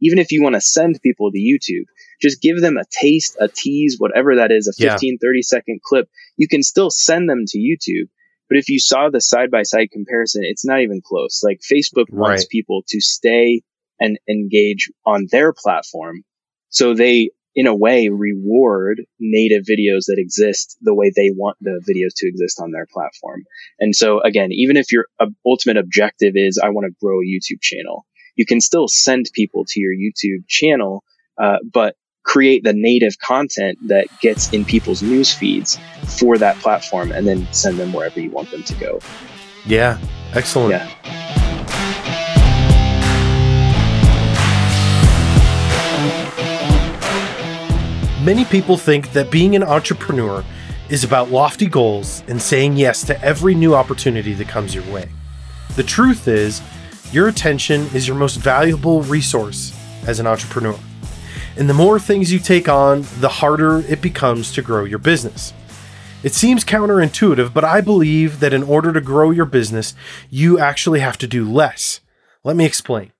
even 0.00 0.18
if 0.18 0.32
you 0.32 0.42
want 0.42 0.54
to 0.54 0.60
send 0.60 1.00
people 1.02 1.30
to 1.30 1.38
YouTube, 1.38 1.86
just 2.20 2.40
give 2.40 2.60
them 2.60 2.76
a 2.76 2.84
taste, 2.90 3.36
a 3.40 3.48
tease, 3.48 3.96
whatever 3.98 4.36
that 4.36 4.50
is, 4.52 4.68
a 4.68 4.72
15, 4.72 5.18
yeah. 5.22 5.26
30 5.26 5.42
second 5.42 5.80
clip. 5.84 6.08
You 6.36 6.48
can 6.48 6.62
still 6.62 6.90
send 6.90 7.28
them 7.28 7.44
to 7.48 7.58
YouTube. 7.58 8.08
But 8.48 8.58
if 8.58 8.68
you 8.68 8.80
saw 8.80 9.10
the 9.10 9.20
side 9.20 9.50
by 9.50 9.62
side 9.62 9.90
comparison, 9.92 10.42
it's 10.44 10.64
not 10.64 10.80
even 10.80 11.02
close. 11.04 11.42
Like 11.44 11.60
Facebook 11.60 12.06
wants 12.10 12.42
right. 12.42 12.50
people 12.50 12.82
to 12.88 13.00
stay 13.00 13.62
and 14.00 14.18
engage 14.28 14.90
on 15.04 15.26
their 15.30 15.52
platform. 15.52 16.22
So 16.70 16.94
they, 16.94 17.30
in 17.54 17.66
a 17.66 17.74
way, 17.74 18.08
reward 18.08 19.02
native 19.18 19.64
videos 19.64 20.06
that 20.06 20.16
exist 20.18 20.78
the 20.80 20.94
way 20.94 21.12
they 21.14 21.30
want 21.34 21.58
the 21.60 21.82
videos 21.88 22.12
to 22.16 22.28
exist 22.28 22.60
on 22.60 22.70
their 22.70 22.86
platform. 22.92 23.44
And 23.80 23.94
so 23.94 24.20
again, 24.22 24.50
even 24.52 24.76
if 24.76 24.92
your 24.92 25.06
ultimate 25.44 25.76
objective 25.76 26.32
is, 26.34 26.58
I 26.62 26.70
want 26.70 26.86
to 26.86 26.96
grow 27.04 27.18
a 27.18 27.24
YouTube 27.24 27.60
channel, 27.60 28.06
you 28.38 28.46
can 28.46 28.60
still 28.60 28.86
send 28.86 29.28
people 29.34 29.64
to 29.66 29.80
your 29.80 29.92
YouTube 29.92 30.46
channel, 30.46 31.02
uh, 31.36 31.56
but 31.70 31.96
create 32.22 32.62
the 32.62 32.72
native 32.72 33.18
content 33.18 33.76
that 33.88 34.06
gets 34.20 34.52
in 34.52 34.64
people's 34.64 35.02
news 35.02 35.34
feeds 35.34 35.76
for 36.18 36.38
that 36.38 36.56
platform 36.58 37.10
and 37.10 37.26
then 37.26 37.48
send 37.52 37.78
them 37.78 37.92
wherever 37.92 38.20
you 38.20 38.30
want 38.30 38.48
them 38.52 38.62
to 38.62 38.74
go. 38.74 39.00
Yeah, 39.66 39.98
excellent. 40.34 40.70
Yeah. 40.70 40.88
Many 48.22 48.44
people 48.44 48.76
think 48.76 49.12
that 49.14 49.32
being 49.32 49.56
an 49.56 49.64
entrepreneur 49.64 50.44
is 50.90 51.02
about 51.02 51.30
lofty 51.30 51.66
goals 51.66 52.22
and 52.28 52.40
saying 52.40 52.76
yes 52.76 53.04
to 53.06 53.20
every 53.20 53.54
new 53.54 53.74
opportunity 53.74 54.32
that 54.34 54.46
comes 54.46 54.74
your 54.74 54.84
way. 54.92 55.08
The 55.74 55.82
truth 55.82 56.28
is, 56.28 56.60
your 57.12 57.28
attention 57.28 57.82
is 57.94 58.06
your 58.06 58.16
most 58.16 58.36
valuable 58.36 59.02
resource 59.02 59.74
as 60.06 60.20
an 60.20 60.26
entrepreneur. 60.26 60.78
And 61.56 61.68
the 61.68 61.74
more 61.74 61.98
things 61.98 62.32
you 62.32 62.38
take 62.38 62.68
on, 62.68 63.04
the 63.20 63.28
harder 63.28 63.78
it 63.80 64.00
becomes 64.00 64.52
to 64.52 64.62
grow 64.62 64.84
your 64.84 64.98
business. 64.98 65.52
It 66.22 66.34
seems 66.34 66.64
counterintuitive, 66.64 67.54
but 67.54 67.64
I 67.64 67.80
believe 67.80 68.40
that 68.40 68.52
in 68.52 68.62
order 68.62 68.92
to 68.92 69.00
grow 69.00 69.30
your 69.30 69.46
business, 69.46 69.94
you 70.28 70.58
actually 70.58 71.00
have 71.00 71.16
to 71.18 71.26
do 71.26 71.50
less. 71.50 72.00
Let 72.44 72.56
me 72.56 72.64
explain. 72.64 73.12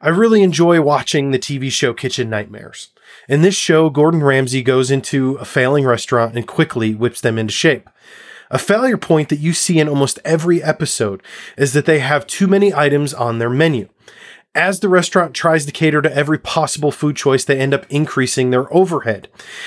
I 0.00 0.08
really 0.08 0.42
enjoy 0.42 0.80
watching 0.80 1.30
the 1.30 1.38
TV 1.38 1.70
show 1.70 1.94
Kitchen 1.94 2.28
Nightmares. 2.28 2.88
In 3.28 3.42
this 3.42 3.54
show, 3.54 3.90
Gordon 3.90 4.22
Ramsay 4.22 4.62
goes 4.62 4.90
into 4.90 5.36
a 5.36 5.44
failing 5.44 5.84
restaurant 5.84 6.34
and 6.34 6.46
quickly 6.46 6.94
whips 6.94 7.20
them 7.20 7.38
into 7.38 7.52
shape. 7.52 7.88
A 8.54 8.58
failure 8.58 8.96
point 8.96 9.30
that 9.30 9.40
you 9.40 9.52
see 9.52 9.80
in 9.80 9.88
almost 9.88 10.20
every 10.24 10.62
episode 10.62 11.24
is 11.58 11.72
that 11.72 11.86
they 11.86 11.98
have 11.98 12.24
too 12.24 12.46
many 12.46 12.72
items 12.72 13.12
on 13.12 13.40
their 13.40 13.50
menu. 13.50 13.88
As 14.54 14.78
the 14.78 14.88
restaurant 14.88 15.34
tries 15.34 15.66
to 15.66 15.72
cater 15.72 16.00
to 16.00 16.16
every 16.16 16.38
possible 16.38 16.92
food 16.92 17.16
choice, 17.16 17.44
they 17.44 17.58
end 17.58 17.74
up 17.74 17.84
increasing 17.90 18.50
their 18.50 18.72
overhead. 18.72 19.26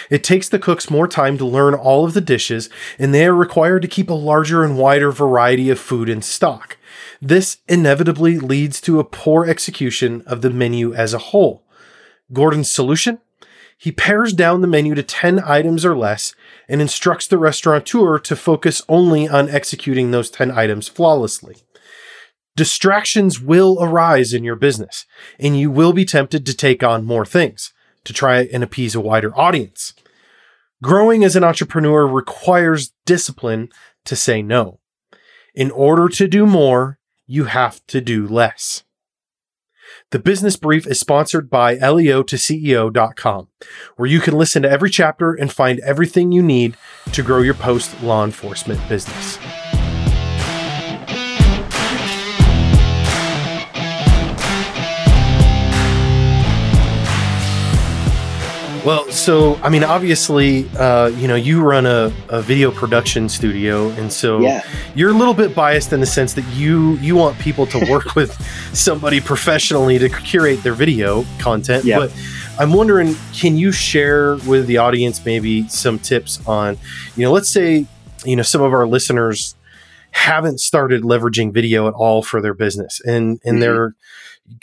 It 0.10 0.24
takes 0.24 0.48
the 0.48 0.58
cooks 0.58 0.90
more 0.90 1.06
time 1.06 1.38
to 1.38 1.46
learn 1.46 1.74
all 1.74 2.06
of 2.06 2.14
the 2.14 2.22
dishes, 2.22 2.70
and 2.98 3.14
they 3.14 3.26
are 3.26 3.36
required 3.36 3.82
to 3.82 3.90
keep 3.90 4.10
a 4.10 4.14
larger 4.14 4.64
and 4.64 4.78
wider 4.78 5.12
variety 5.12 5.70
of 5.70 5.80
food 5.80 6.08
in 6.08 6.22
stock. 6.22 6.78
This 7.22 7.58
inevitably 7.68 8.40
leads 8.40 8.80
to 8.82 9.02
a 9.02 9.04
poor 9.04 9.46
execution 9.46 10.24
of 10.26 10.42
the 10.42 10.50
menu 10.50 10.94
as 10.94 11.14
a 11.14 11.20
whole. 11.20 11.66
Gordon's 12.32 12.72
solution? 12.72 13.20
He 13.78 13.92
pares 13.92 14.34
down 14.34 14.62
the 14.62 14.68
menu 14.68 14.96
to 14.96 15.04
10 15.04 15.40
items 15.44 15.86
or 15.86 15.96
less 15.96 16.34
and 16.68 16.82
instructs 16.82 17.28
the 17.28 17.38
restaurateur 17.38 18.20
to 18.20 18.36
focus 18.36 18.82
only 18.90 19.28
on 19.28 19.50
executing 19.50 20.12
those 20.12 20.30
10 20.30 20.52
items 20.52 20.88
flawlessly. 20.88 21.58
Distractions 22.56 23.40
will 23.40 23.78
arise 23.80 24.34
in 24.34 24.44
your 24.44 24.56
business, 24.56 25.06
and 25.40 25.60
you 25.60 25.70
will 25.70 25.94
be 25.94 26.06
tempted 26.06 26.46
to 26.46 26.56
take 26.56 26.84
on 26.84 27.06
more 27.06 27.26
things 27.26 27.72
to 28.04 28.14
try 28.14 28.50
and 28.52 28.64
appease 28.64 28.96
a 28.96 29.00
wider 29.00 29.38
audience. 29.38 29.94
Growing 30.82 31.24
as 31.24 31.36
an 31.36 31.44
entrepreneur 31.44 32.08
requires 32.08 32.94
discipline 33.06 33.70
to 34.06 34.16
say 34.16 34.42
no. 34.42 34.80
In 35.54 35.72
order 35.72 36.10
to 36.10 36.28
do 36.28 36.46
more, 36.46 37.00
you 37.26 37.46
have 37.46 37.86
to 37.88 38.02
do 38.02 38.28
less. 38.28 38.84
The 40.12 40.20
business 40.20 40.56
brief 40.56 40.88
is 40.88 40.98
sponsored 41.02 41.50
by 41.50 41.76
LEO 41.76 42.24
to 42.24 42.38
CEO.com, 42.38 43.50
where 43.98 44.08
you 44.08 44.22
can 44.22 44.38
listen 44.38 44.64
to 44.64 44.70
every 44.70 44.90
chapter 44.90 45.34
and 45.34 45.52
find 45.52 45.82
everything 45.82 46.32
you 46.32 46.42
need 46.42 46.78
to 47.12 47.22
grow 47.22 47.42
your 47.42 47.54
post 47.54 48.02
law 48.02 48.24
enforcement 48.24 48.80
business. 48.88 49.38
Well, 58.88 59.12
so 59.12 59.56
I 59.56 59.68
mean, 59.68 59.84
obviously, 59.84 60.70
uh, 60.78 61.08
you 61.08 61.28
know, 61.28 61.36
you 61.36 61.62
run 61.62 61.86
a, 61.86 62.10
a, 62.30 62.42
video 62.42 62.72
production 62.72 63.28
studio, 63.28 63.90
and 63.90 64.10
so 64.10 64.40
yeah. 64.40 64.64
you're 64.96 65.10
a 65.10 65.14
little 65.14 65.34
bit 65.34 65.54
biased 65.54 65.92
in 65.92 66.00
the 66.00 66.06
sense 66.06 66.32
that 66.36 66.46
you 66.54 66.94
you 67.00 67.14
want 67.14 67.38
people 67.38 67.66
to 67.66 67.86
work 67.92 68.16
with 68.16 68.32
somebody 68.74 69.20
professionally 69.20 70.00
to 70.00 70.08
curate 70.08 70.64
their 70.64 70.74
video 70.74 71.26
content. 71.38 71.84
But 71.86 72.14
I'm 72.58 72.72
wondering, 72.72 73.18
can 73.34 73.58
you 73.58 73.74
share 73.74 74.38
with 74.48 74.68
the 74.68 74.78
audience 74.78 75.26
maybe 75.26 75.68
some 75.68 76.00
tips 76.00 76.40
on, 76.48 76.78
you 77.18 77.26
know, 77.26 77.34
let's 77.34 77.50
say, 77.50 77.88
you 78.24 78.38
know, 78.38 78.42
some 78.42 78.62
of 78.62 78.72
our 78.72 78.88
listeners 78.88 79.58
haven't 80.12 80.62
started 80.62 81.02
leveraging 81.02 81.54
video 81.54 81.90
at 81.90 81.94
all 81.94 82.22
for 82.24 82.40
their 82.40 82.54
business, 82.54 83.02
and 83.02 83.42
and 83.44 83.56
mm-hmm. 83.56 83.60
they're 83.60 83.96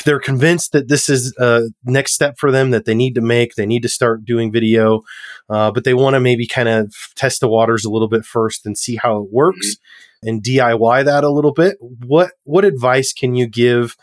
they're 0.05 0.20
convinced 0.20 0.73
that 0.73 0.88
this 0.88 1.09
is 1.09 1.35
a 1.38 1.68
next 1.85 2.12
step 2.12 2.37
for 2.38 2.51
them 2.51 2.70
that 2.70 2.85
they 2.85 2.94
need 2.94 3.14
to 3.14 3.20
make. 3.20 3.55
They 3.55 3.66
need 3.66 3.83
to 3.83 3.88
start 3.88 4.25
doing 4.25 4.51
video, 4.51 5.03
uh, 5.49 5.70
but 5.73 5.85
they 5.85 5.94
want 5.94 6.14
to 6.14 6.20
maybe 6.20 6.47
kind 6.47 6.68
of 6.68 6.94
test 7.14 7.40
the 7.40 7.49
waters 7.49 7.85
a 7.85 7.90
little 7.90 8.09
bit 8.09 8.25
first 8.25 8.64
and 8.64 8.79
see 8.79 8.97
how 8.97 9.18
it 9.18 9.33
works 9.33 9.77
mm-hmm. 9.77 10.29
and 10.29 10.42
DIY 10.42 11.05
that 11.05 11.25
a 11.25 11.31
little 11.31 11.53
bit. 11.53 11.77
What 11.81 12.33
what 12.44 12.64
advice 12.64 13.12
can 13.12 13.35
you 13.35 13.47
give 13.47 13.97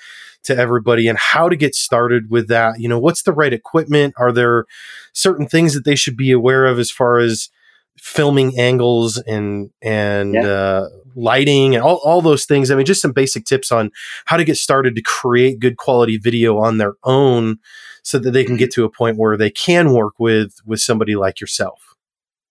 to 0.44 0.58
everybody 0.58 1.08
and 1.08 1.18
how 1.18 1.50
to 1.50 1.56
get 1.56 1.74
started 1.74 2.30
with 2.30 2.48
that? 2.48 2.80
You 2.80 2.88
know, 2.88 3.00
what's 3.00 3.24
the 3.24 3.34
right 3.34 3.54
equipment? 3.54 4.14
Are 4.18 4.32
there 4.32 4.66
certain 5.14 5.48
things 5.48 5.74
that 5.74 5.86
they 5.86 5.96
should 5.96 6.18
be 6.18 6.32
aware 6.32 6.66
of 6.66 6.80
as 6.80 6.92
far 6.92 7.18
as 7.18 7.50
filming 7.98 8.58
angles 8.58 9.18
and 9.18 9.72
and 9.82 10.34
yeah. 10.34 10.48
uh, 10.48 10.88
lighting 11.16 11.76
and 11.76 11.84
all, 11.84 12.02
all 12.04 12.22
those 12.22 12.46
things. 12.46 12.72
I 12.72 12.76
mean, 12.76 12.86
just 12.86 13.02
some 13.02 13.12
basic 13.12 13.46
tips 13.46 13.72
on 13.72 13.92
how 14.26 14.38
to 14.38 14.44
get 14.44 14.58
started 14.58 14.96
to 14.96 15.02
create 15.02 15.60
good 15.60 15.78
quality 15.78 16.18
video 16.18 16.58
on 16.58 16.78
their 16.78 16.94
own 17.04 17.60
so 18.04 18.18
that 18.20 18.32
they 18.32 18.44
can 18.44 18.58
get 18.58 18.72
to 18.74 18.84
a 18.84 18.90
point 18.90 19.18
where 19.18 19.38
they 19.38 19.50
can 19.50 19.94
work 19.94 20.14
with 20.20 20.56
with 20.66 20.80
somebody 20.80 21.16
like 21.16 21.40
yourself. 21.40 21.96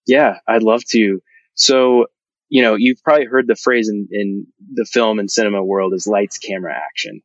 Yeah, 0.07 0.39
I'd 0.47 0.63
love 0.63 0.85
to. 0.91 1.21
So, 1.55 2.07
you 2.49 2.63
know, 2.63 2.75
you've 2.77 3.03
probably 3.03 3.27
heard 3.27 3.47
the 3.47 3.57
phrase 3.57 3.89
in, 3.89 4.09
in 4.11 4.47
the 4.73 4.85
film 4.85 5.19
and 5.19 5.31
cinema 5.31 5.63
world 5.63 5.93
is 5.95 6.07
lights, 6.07 6.39
camera, 6.39 6.75
action, 6.75 7.21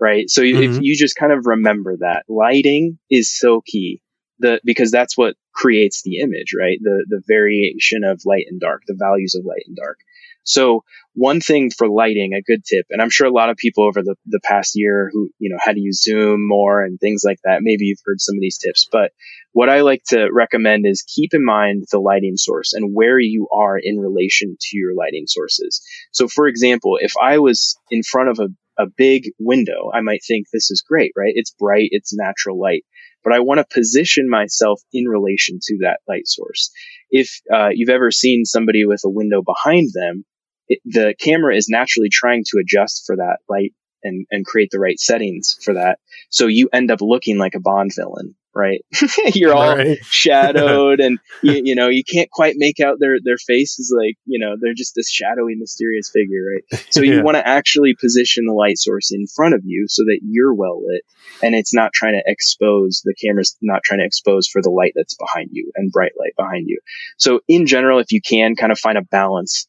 right? 0.00 0.28
So 0.28 0.42
mm-hmm. 0.42 0.62
if 0.62 0.82
you 0.82 0.96
just 0.96 1.16
kind 1.16 1.32
of 1.32 1.46
remember 1.46 1.96
that 1.98 2.24
lighting 2.28 2.98
is 3.10 3.36
so 3.36 3.62
key 3.66 4.00
the, 4.40 4.60
because 4.64 4.90
that's 4.90 5.16
what 5.16 5.36
creates 5.52 6.02
the 6.02 6.18
image, 6.18 6.54
right? 6.58 6.78
The, 6.80 7.04
the 7.08 7.22
variation 7.26 8.04
of 8.04 8.22
light 8.24 8.46
and 8.48 8.60
dark, 8.60 8.82
the 8.86 8.96
values 8.98 9.34
of 9.34 9.44
light 9.44 9.62
and 9.66 9.76
dark. 9.76 9.98
So 10.42 10.84
one 11.14 11.40
thing 11.40 11.70
for 11.76 11.88
lighting, 11.88 12.32
a 12.34 12.42
good 12.42 12.64
tip, 12.64 12.86
and 12.90 13.02
I'm 13.02 13.10
sure 13.10 13.26
a 13.26 13.32
lot 13.32 13.50
of 13.50 13.56
people 13.56 13.84
over 13.84 14.02
the, 14.02 14.16
the 14.26 14.40
past 14.42 14.72
year 14.74 15.10
who, 15.12 15.28
you 15.38 15.50
know, 15.50 15.58
had 15.60 15.74
to 15.74 15.80
use 15.80 16.02
Zoom 16.02 16.46
more 16.46 16.82
and 16.82 16.98
things 16.98 17.22
like 17.24 17.38
that, 17.44 17.60
maybe 17.62 17.84
you've 17.84 17.98
heard 18.04 18.20
some 18.20 18.36
of 18.36 18.40
these 18.40 18.58
tips, 18.58 18.88
but 18.90 19.12
what 19.52 19.68
I 19.68 19.80
like 19.80 20.02
to 20.08 20.28
recommend 20.32 20.86
is 20.86 21.02
keep 21.02 21.34
in 21.34 21.44
mind 21.44 21.84
the 21.90 21.98
lighting 21.98 22.36
source 22.36 22.72
and 22.72 22.94
where 22.94 23.18
you 23.18 23.48
are 23.52 23.78
in 23.82 23.98
relation 23.98 24.56
to 24.58 24.76
your 24.76 24.94
lighting 24.94 25.24
sources. 25.26 25.82
So 26.12 26.28
for 26.28 26.46
example, 26.46 26.98
if 27.00 27.12
I 27.20 27.38
was 27.38 27.76
in 27.90 28.02
front 28.02 28.30
of 28.30 28.38
a 28.38 28.48
a 28.78 28.86
big 28.96 29.24
window, 29.38 29.90
I 29.92 30.00
might 30.00 30.20
think 30.26 30.46
this 30.46 30.70
is 30.70 30.82
great, 30.86 31.12
right? 31.16 31.32
It's 31.34 31.50
bright, 31.50 31.88
it's 31.90 32.16
natural 32.16 32.58
light, 32.58 32.84
but 33.22 33.34
I 33.34 33.40
want 33.40 33.58
to 33.58 33.74
position 33.74 34.28
myself 34.28 34.80
in 34.92 35.04
relation 35.04 35.58
to 35.62 35.78
that 35.82 36.00
light 36.08 36.26
source. 36.26 36.70
If 37.10 37.40
uh, 37.52 37.68
you've 37.72 37.90
ever 37.90 38.10
seen 38.10 38.44
somebody 38.44 38.86
with 38.86 39.02
a 39.04 39.10
window 39.10 39.42
behind 39.42 39.90
them, 39.92 40.24
it, 40.70 40.80
the 40.84 41.14
camera 41.20 41.54
is 41.54 41.68
naturally 41.68 42.08
trying 42.10 42.44
to 42.46 42.60
adjust 42.60 43.02
for 43.04 43.16
that 43.16 43.38
light 43.48 43.74
and, 44.02 44.26
and 44.30 44.46
create 44.46 44.70
the 44.70 44.78
right 44.78 44.98
settings 44.98 45.58
for 45.62 45.74
that. 45.74 45.98
So 46.30 46.46
you 46.46 46.70
end 46.72 46.90
up 46.90 47.00
looking 47.02 47.38
like 47.38 47.54
a 47.54 47.60
Bond 47.60 47.90
villain, 47.94 48.36
right? 48.54 48.84
You're 49.34 49.52
all 49.52 49.76
right. 49.76 49.98
shadowed 50.04 51.00
and 51.00 51.18
you, 51.42 51.60
you, 51.64 51.74
know, 51.74 51.88
you 51.88 52.04
can't 52.04 52.30
quite 52.30 52.54
make 52.56 52.78
out 52.78 52.98
their, 53.00 53.16
their 53.22 53.36
faces. 53.36 53.92
Like, 53.94 54.14
you 54.26 54.38
know, 54.38 54.54
they're 54.60 54.74
just 54.74 54.94
this 54.94 55.10
shadowy, 55.10 55.56
mysterious 55.56 56.08
figure, 56.08 56.44
right? 56.54 56.86
So 56.90 57.02
you 57.02 57.16
yeah. 57.16 57.22
want 57.22 57.36
to 57.36 57.46
actually 57.46 57.94
position 58.00 58.46
the 58.46 58.54
light 58.54 58.78
source 58.78 59.10
in 59.12 59.26
front 59.26 59.54
of 59.54 59.62
you 59.64 59.86
so 59.88 60.04
that 60.04 60.20
you're 60.22 60.54
well 60.54 60.82
lit 60.86 61.02
and 61.42 61.54
it's 61.54 61.74
not 61.74 61.92
trying 61.92 62.14
to 62.14 62.22
expose 62.26 63.02
the 63.04 63.14
camera's 63.14 63.56
not 63.60 63.82
trying 63.84 64.00
to 64.00 64.06
expose 64.06 64.46
for 64.46 64.62
the 64.62 64.70
light 64.70 64.92
that's 64.94 65.16
behind 65.16 65.50
you 65.52 65.72
and 65.74 65.90
bright 65.90 66.12
light 66.18 66.34
behind 66.36 66.68
you. 66.68 66.78
So 67.18 67.40
in 67.48 67.66
general, 67.66 67.98
if 67.98 68.12
you 68.12 68.20
can 68.20 68.54
kind 68.54 68.72
of 68.72 68.78
find 68.78 68.96
a 68.96 69.02
balance 69.02 69.66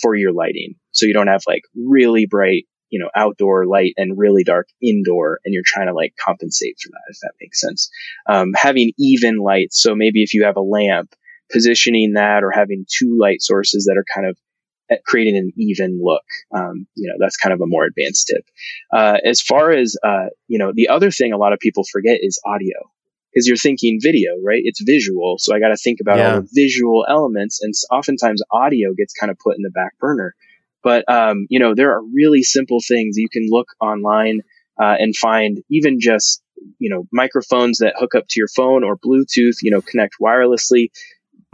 for 0.00 0.14
your 0.14 0.32
lighting. 0.32 0.74
So 0.92 1.06
you 1.06 1.14
don't 1.14 1.28
have 1.28 1.42
like 1.46 1.62
really 1.74 2.26
bright, 2.26 2.64
you 2.90 3.00
know, 3.00 3.10
outdoor 3.14 3.66
light 3.66 3.94
and 3.96 4.18
really 4.18 4.44
dark 4.44 4.68
indoor 4.82 5.40
and 5.44 5.54
you're 5.54 5.62
trying 5.64 5.88
to 5.88 5.94
like 5.94 6.14
compensate 6.20 6.76
for 6.82 6.90
that, 6.90 7.10
if 7.10 7.18
that 7.22 7.32
makes 7.40 7.60
sense. 7.60 7.90
Um, 8.28 8.52
having 8.54 8.92
even 8.98 9.38
lights. 9.38 9.82
So 9.82 9.94
maybe 9.94 10.22
if 10.22 10.34
you 10.34 10.44
have 10.44 10.56
a 10.56 10.60
lamp, 10.60 11.14
positioning 11.50 12.12
that 12.14 12.42
or 12.42 12.50
having 12.50 12.86
two 12.88 13.18
light 13.20 13.42
sources 13.42 13.84
that 13.84 13.98
are 13.98 14.04
kind 14.14 14.26
of 14.26 14.36
creating 15.06 15.36
an 15.36 15.52
even 15.56 16.00
look. 16.02 16.22
Um, 16.54 16.86
you 16.94 17.08
know, 17.08 17.14
that's 17.18 17.36
kind 17.36 17.52
of 17.52 17.60
a 17.60 17.66
more 17.66 17.84
advanced 17.84 18.28
tip. 18.28 18.44
Uh, 18.92 19.18
as 19.24 19.40
far 19.40 19.70
as, 19.70 19.96
uh, 20.04 20.26
you 20.48 20.58
know, 20.58 20.72
the 20.74 20.88
other 20.88 21.10
thing 21.10 21.32
a 21.32 21.38
lot 21.38 21.52
of 21.52 21.58
people 21.58 21.84
forget 21.90 22.18
is 22.20 22.40
audio 22.44 22.90
because 23.32 23.46
you're 23.46 23.56
thinking 23.56 23.98
video, 24.00 24.30
right? 24.44 24.60
It's 24.62 24.82
visual. 24.82 25.36
So 25.38 25.54
I 25.54 25.60
got 25.60 25.68
to 25.68 25.76
think 25.76 26.00
about 26.00 26.18
yeah. 26.18 26.34
all 26.34 26.40
the 26.42 26.48
visual 26.54 27.06
elements. 27.08 27.62
And 27.62 27.72
oftentimes 27.90 28.42
audio 28.50 28.92
gets 28.94 29.14
kind 29.14 29.30
of 29.30 29.38
put 29.38 29.56
in 29.56 29.62
the 29.62 29.70
back 29.70 29.98
burner. 29.98 30.34
But, 30.82 31.08
um, 31.08 31.46
you 31.48 31.58
know, 31.58 31.74
there 31.74 31.92
are 31.92 32.02
really 32.02 32.42
simple 32.42 32.80
things 32.86 33.16
you 33.16 33.28
can 33.32 33.46
look 33.48 33.68
online 33.80 34.40
uh, 34.80 34.96
and 34.98 35.16
find 35.16 35.62
even 35.70 36.00
just, 36.00 36.42
you 36.78 36.90
know, 36.90 37.06
microphones 37.12 37.78
that 37.78 37.94
hook 37.96 38.14
up 38.14 38.24
to 38.28 38.40
your 38.40 38.48
phone 38.48 38.84
or 38.84 38.96
Bluetooth, 38.98 39.56
you 39.62 39.70
know, 39.70 39.80
connect 39.80 40.16
wirelessly. 40.20 40.90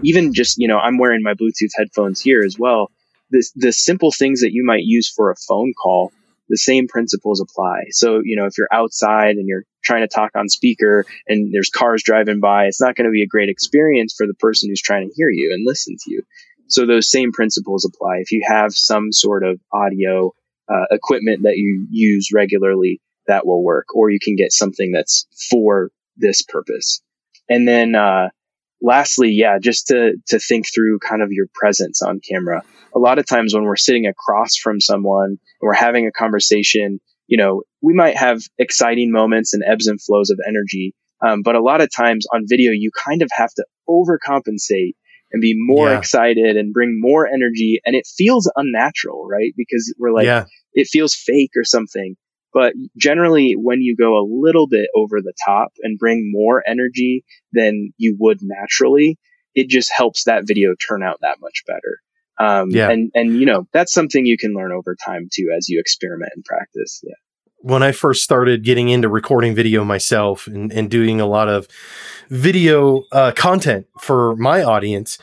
Even 0.02 0.32
just, 0.32 0.56
you 0.58 0.68
know, 0.68 0.78
I'm 0.78 0.98
wearing 0.98 1.22
my 1.22 1.34
Bluetooth 1.34 1.70
headphones 1.76 2.20
here 2.20 2.42
as 2.44 2.56
well. 2.58 2.90
The, 3.30 3.46
the 3.56 3.72
simple 3.72 4.10
things 4.10 4.40
that 4.40 4.52
you 4.52 4.64
might 4.64 4.84
use 4.84 5.12
for 5.14 5.30
a 5.30 5.36
phone 5.46 5.74
call, 5.80 6.12
the 6.48 6.56
same 6.56 6.88
principles 6.88 7.40
apply. 7.40 7.84
So, 7.90 8.22
you 8.24 8.36
know, 8.36 8.46
if 8.46 8.56
you're 8.56 8.68
outside 8.72 9.36
and 9.36 9.46
you're 9.46 9.64
trying 9.88 10.06
to 10.06 10.14
talk 10.14 10.30
on 10.36 10.48
speaker 10.48 11.06
and 11.26 11.52
there's 11.52 11.70
cars 11.70 12.02
driving 12.04 12.40
by, 12.40 12.66
it's 12.66 12.80
not 12.80 12.94
going 12.94 13.06
to 13.06 13.10
be 13.10 13.22
a 13.22 13.26
great 13.26 13.48
experience 13.48 14.14
for 14.16 14.26
the 14.26 14.34
person 14.34 14.68
who's 14.68 14.82
trying 14.82 15.08
to 15.08 15.14
hear 15.16 15.30
you 15.30 15.52
and 15.52 15.66
listen 15.66 15.96
to 16.04 16.10
you. 16.10 16.22
So 16.68 16.84
those 16.84 17.10
same 17.10 17.32
principles 17.32 17.84
apply. 17.84 18.18
If 18.18 18.30
you 18.30 18.42
have 18.46 18.72
some 18.72 19.10
sort 19.10 19.42
of 19.42 19.58
audio 19.72 20.32
uh, 20.68 20.84
equipment 20.90 21.44
that 21.44 21.56
you 21.56 21.86
use 21.90 22.28
regularly, 22.32 23.00
that 23.26 23.46
will 23.46 23.64
work. 23.64 23.86
Or 23.94 24.10
you 24.10 24.18
can 24.22 24.36
get 24.36 24.52
something 24.52 24.92
that's 24.92 25.26
for 25.50 25.90
this 26.16 26.42
purpose. 26.42 27.00
And 27.48 27.66
then, 27.66 27.94
uh, 27.94 28.28
lastly, 28.82 29.30
yeah, 29.30 29.58
just 29.58 29.86
to, 29.88 30.16
to 30.28 30.38
think 30.38 30.66
through 30.72 30.98
kind 30.98 31.22
of 31.22 31.30
your 31.30 31.46
presence 31.54 32.02
on 32.02 32.20
camera. 32.20 32.62
A 32.94 32.98
lot 32.98 33.18
of 33.18 33.26
times 33.26 33.54
when 33.54 33.64
we're 33.64 33.76
sitting 33.76 34.06
across 34.06 34.56
from 34.56 34.80
someone 34.80 35.30
and 35.30 35.38
we're 35.62 35.72
having 35.72 36.06
a 36.06 36.12
conversation, 36.12 37.00
you 37.28 37.38
know, 37.38 37.62
we 37.80 37.94
might 37.94 38.16
have 38.16 38.42
exciting 38.58 39.12
moments 39.12 39.54
and 39.54 39.62
ebbs 39.64 39.86
and 39.86 40.02
flows 40.02 40.30
of 40.30 40.40
energy. 40.46 40.94
Um, 41.24 41.42
but 41.42 41.54
a 41.54 41.62
lot 41.62 41.80
of 41.80 41.94
times 41.94 42.26
on 42.32 42.44
video, 42.48 42.72
you 42.72 42.90
kind 42.90 43.22
of 43.22 43.28
have 43.36 43.52
to 43.54 43.64
overcompensate 43.88 44.94
and 45.30 45.40
be 45.40 45.54
more 45.56 45.90
yeah. 45.90 45.98
excited 45.98 46.56
and 46.56 46.72
bring 46.72 46.98
more 47.00 47.26
energy. 47.26 47.80
And 47.84 47.94
it 47.94 48.06
feels 48.06 48.50
unnatural, 48.56 49.26
right? 49.28 49.52
Because 49.56 49.94
we're 49.98 50.12
like, 50.12 50.24
yeah. 50.24 50.46
it 50.72 50.88
feels 50.88 51.14
fake 51.14 51.52
or 51.54 51.64
something. 51.64 52.16
But 52.54 52.72
generally, 52.96 53.52
when 53.52 53.82
you 53.82 53.94
go 53.94 54.16
a 54.18 54.26
little 54.26 54.66
bit 54.66 54.88
over 54.96 55.20
the 55.20 55.34
top 55.44 55.72
and 55.82 55.98
bring 55.98 56.30
more 56.32 56.62
energy 56.66 57.24
than 57.52 57.92
you 57.98 58.16
would 58.18 58.38
naturally, 58.40 59.18
it 59.54 59.68
just 59.68 59.92
helps 59.94 60.24
that 60.24 60.46
video 60.46 60.74
turn 60.74 61.02
out 61.02 61.18
that 61.20 61.38
much 61.40 61.64
better. 61.66 62.00
Um, 62.38 62.70
yeah. 62.70 62.90
and, 62.90 63.10
and, 63.14 63.38
you 63.38 63.46
know, 63.46 63.66
that's 63.72 63.92
something 63.92 64.24
you 64.24 64.38
can 64.38 64.54
learn 64.54 64.72
over 64.72 64.96
time 65.04 65.28
too, 65.32 65.52
as 65.56 65.68
you 65.68 65.80
experiment 65.80 66.30
and 66.34 66.44
practice. 66.44 67.00
Yeah. 67.02 67.14
When 67.60 67.82
I 67.82 67.90
first 67.90 68.22
started 68.22 68.62
getting 68.62 68.88
into 68.88 69.08
recording 69.08 69.54
video 69.54 69.84
myself 69.84 70.46
and, 70.46 70.72
and 70.72 70.88
doing 70.88 71.20
a 71.20 71.26
lot 71.26 71.48
of 71.48 71.66
video 72.28 73.02
uh, 73.10 73.32
content 73.32 73.86
for 73.98 74.36
my 74.36 74.62
audience, 74.62 75.18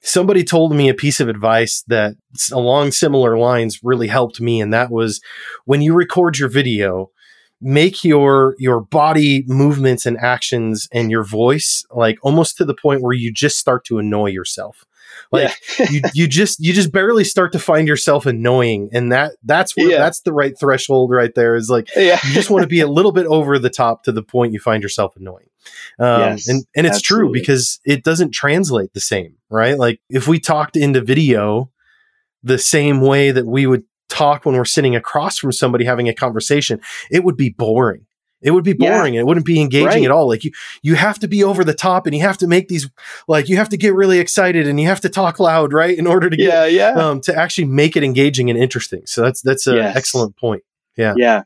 somebody 0.00 0.44
told 0.44 0.74
me 0.74 0.88
a 0.88 0.94
piece 0.94 1.20
of 1.20 1.28
advice 1.28 1.82
that 1.88 2.16
along 2.52 2.92
similar 2.92 3.38
lines 3.38 3.80
really 3.82 4.08
helped 4.08 4.40
me 4.40 4.60
and 4.60 4.72
that 4.72 4.90
was 4.90 5.20
when 5.64 5.82
you 5.82 5.92
record 5.92 6.38
your 6.38 6.48
video 6.48 7.10
make 7.60 8.04
your 8.04 8.54
your 8.58 8.80
body 8.80 9.44
movements 9.48 10.06
and 10.06 10.16
actions 10.18 10.88
and 10.92 11.10
your 11.10 11.24
voice 11.24 11.84
like 11.90 12.18
almost 12.22 12.56
to 12.56 12.64
the 12.64 12.74
point 12.74 13.02
where 13.02 13.12
you 13.12 13.32
just 13.32 13.58
start 13.58 13.84
to 13.84 13.98
annoy 13.98 14.26
yourself 14.26 14.84
like 15.32 15.50
yeah. 15.78 15.86
you, 15.90 16.00
you 16.14 16.26
just 16.26 16.60
you 16.60 16.72
just 16.72 16.92
barely 16.92 17.24
start 17.24 17.52
to 17.52 17.58
find 17.58 17.88
yourself 17.88 18.26
annoying 18.26 18.88
and 18.92 19.12
that 19.12 19.32
that's 19.42 19.76
where 19.76 19.90
yeah. 19.90 19.98
that's 19.98 20.20
the 20.22 20.32
right 20.32 20.58
threshold 20.58 21.10
right 21.10 21.34
there 21.34 21.54
is 21.54 21.70
like 21.70 21.88
yeah. 21.96 22.18
you 22.24 22.32
just 22.32 22.50
want 22.50 22.62
to 22.62 22.68
be 22.68 22.80
a 22.80 22.86
little 22.86 23.12
bit 23.12 23.26
over 23.26 23.58
the 23.58 23.70
top 23.70 24.04
to 24.04 24.12
the 24.12 24.22
point 24.22 24.52
you 24.52 24.60
find 24.60 24.82
yourself 24.82 25.16
annoying 25.16 25.48
um, 25.98 26.20
yes, 26.20 26.48
and 26.48 26.64
and 26.74 26.86
it's 26.86 26.96
absolutely. 26.96 27.26
true 27.26 27.40
because 27.40 27.80
it 27.84 28.04
doesn't 28.04 28.30
translate 28.30 28.92
the 28.94 29.00
same 29.00 29.34
right 29.50 29.78
like 29.78 30.00
if 30.08 30.28
we 30.28 30.38
talked 30.38 30.76
into 30.76 31.00
video 31.00 31.70
the 32.42 32.58
same 32.58 33.00
way 33.00 33.30
that 33.30 33.46
we 33.46 33.66
would 33.66 33.84
talk 34.08 34.46
when 34.46 34.54
we're 34.54 34.64
sitting 34.64 34.96
across 34.96 35.38
from 35.38 35.52
somebody 35.52 35.84
having 35.84 36.08
a 36.08 36.14
conversation 36.14 36.80
it 37.10 37.24
would 37.24 37.36
be 37.36 37.50
boring 37.50 38.06
it 38.40 38.52
would 38.52 38.64
be 38.64 38.72
boring. 38.72 39.14
Yeah. 39.14 39.20
It 39.20 39.26
wouldn't 39.26 39.46
be 39.46 39.60
engaging 39.60 39.86
right. 39.86 40.04
at 40.04 40.10
all. 40.10 40.28
Like 40.28 40.44
you, 40.44 40.52
you 40.82 40.94
have 40.94 41.18
to 41.20 41.28
be 41.28 41.42
over 41.42 41.64
the 41.64 41.74
top 41.74 42.06
and 42.06 42.14
you 42.14 42.22
have 42.22 42.38
to 42.38 42.46
make 42.46 42.68
these, 42.68 42.88
like 43.26 43.48
you 43.48 43.56
have 43.56 43.68
to 43.70 43.76
get 43.76 43.94
really 43.94 44.18
excited 44.18 44.68
and 44.68 44.80
you 44.80 44.86
have 44.86 45.00
to 45.00 45.08
talk 45.08 45.40
loud, 45.40 45.72
right? 45.72 45.98
In 45.98 46.06
order 46.06 46.30
to 46.30 46.36
get, 46.36 46.72
yeah, 46.72 46.92
yeah. 46.92 47.00
Um, 47.00 47.20
to 47.22 47.36
actually 47.36 47.66
make 47.66 47.96
it 47.96 48.04
engaging 48.04 48.50
and 48.50 48.58
interesting. 48.58 49.02
So 49.06 49.22
that's, 49.22 49.42
that's 49.42 49.66
an 49.66 49.76
yes. 49.76 49.96
excellent 49.96 50.36
point. 50.36 50.62
Yeah. 50.96 51.14
Yeah. 51.16 51.42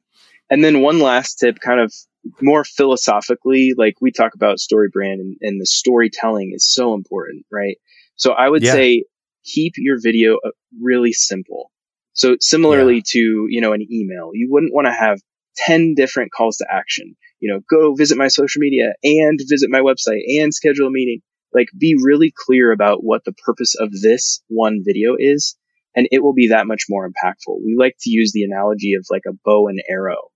And 0.50 0.62
then 0.62 0.82
one 0.82 0.98
last 0.98 1.36
tip 1.36 1.60
kind 1.60 1.80
of 1.80 1.94
more 2.40 2.64
philosophically, 2.64 3.72
like 3.76 3.94
we 4.00 4.12
talk 4.12 4.34
about 4.34 4.58
StoryBrand 4.58 5.14
and, 5.14 5.36
and 5.40 5.60
the 5.60 5.66
storytelling 5.66 6.52
is 6.54 6.70
so 6.70 6.94
important, 6.94 7.46
right? 7.50 7.78
So 8.16 8.32
I 8.32 8.48
would 8.48 8.62
yeah. 8.62 8.72
say 8.72 9.04
keep 9.44 9.72
your 9.76 9.96
video 10.00 10.36
uh, 10.44 10.50
really 10.80 11.12
simple. 11.12 11.70
So 12.12 12.36
similarly 12.38 12.96
yeah. 12.96 13.02
to, 13.06 13.46
you 13.48 13.60
know, 13.60 13.72
an 13.72 13.86
email, 13.90 14.30
you 14.34 14.48
wouldn't 14.50 14.74
want 14.74 14.86
to 14.86 14.92
have 14.92 15.18
10 15.56 15.94
different 15.94 16.32
calls 16.32 16.56
to 16.58 16.66
action. 16.70 17.16
You 17.40 17.52
know, 17.52 17.60
go 17.68 17.94
visit 17.94 18.18
my 18.18 18.28
social 18.28 18.60
media 18.60 18.92
and 19.02 19.38
visit 19.48 19.70
my 19.70 19.80
website 19.80 20.22
and 20.40 20.54
schedule 20.54 20.86
a 20.86 20.90
meeting. 20.90 21.20
Like 21.52 21.68
be 21.78 21.96
really 22.00 22.32
clear 22.46 22.72
about 22.72 23.02
what 23.02 23.24
the 23.24 23.32
purpose 23.32 23.74
of 23.74 23.90
this 23.92 24.42
one 24.48 24.82
video 24.84 25.16
is. 25.18 25.56
And 25.94 26.08
it 26.10 26.22
will 26.22 26.32
be 26.32 26.48
that 26.48 26.66
much 26.66 26.84
more 26.88 27.06
impactful. 27.06 27.58
We 27.64 27.76
like 27.78 27.96
to 28.00 28.10
use 28.10 28.32
the 28.32 28.44
analogy 28.44 28.94
of 28.94 29.06
like 29.10 29.24
a 29.28 29.36
bow 29.44 29.68
and 29.68 29.82
arrow. 29.88 30.30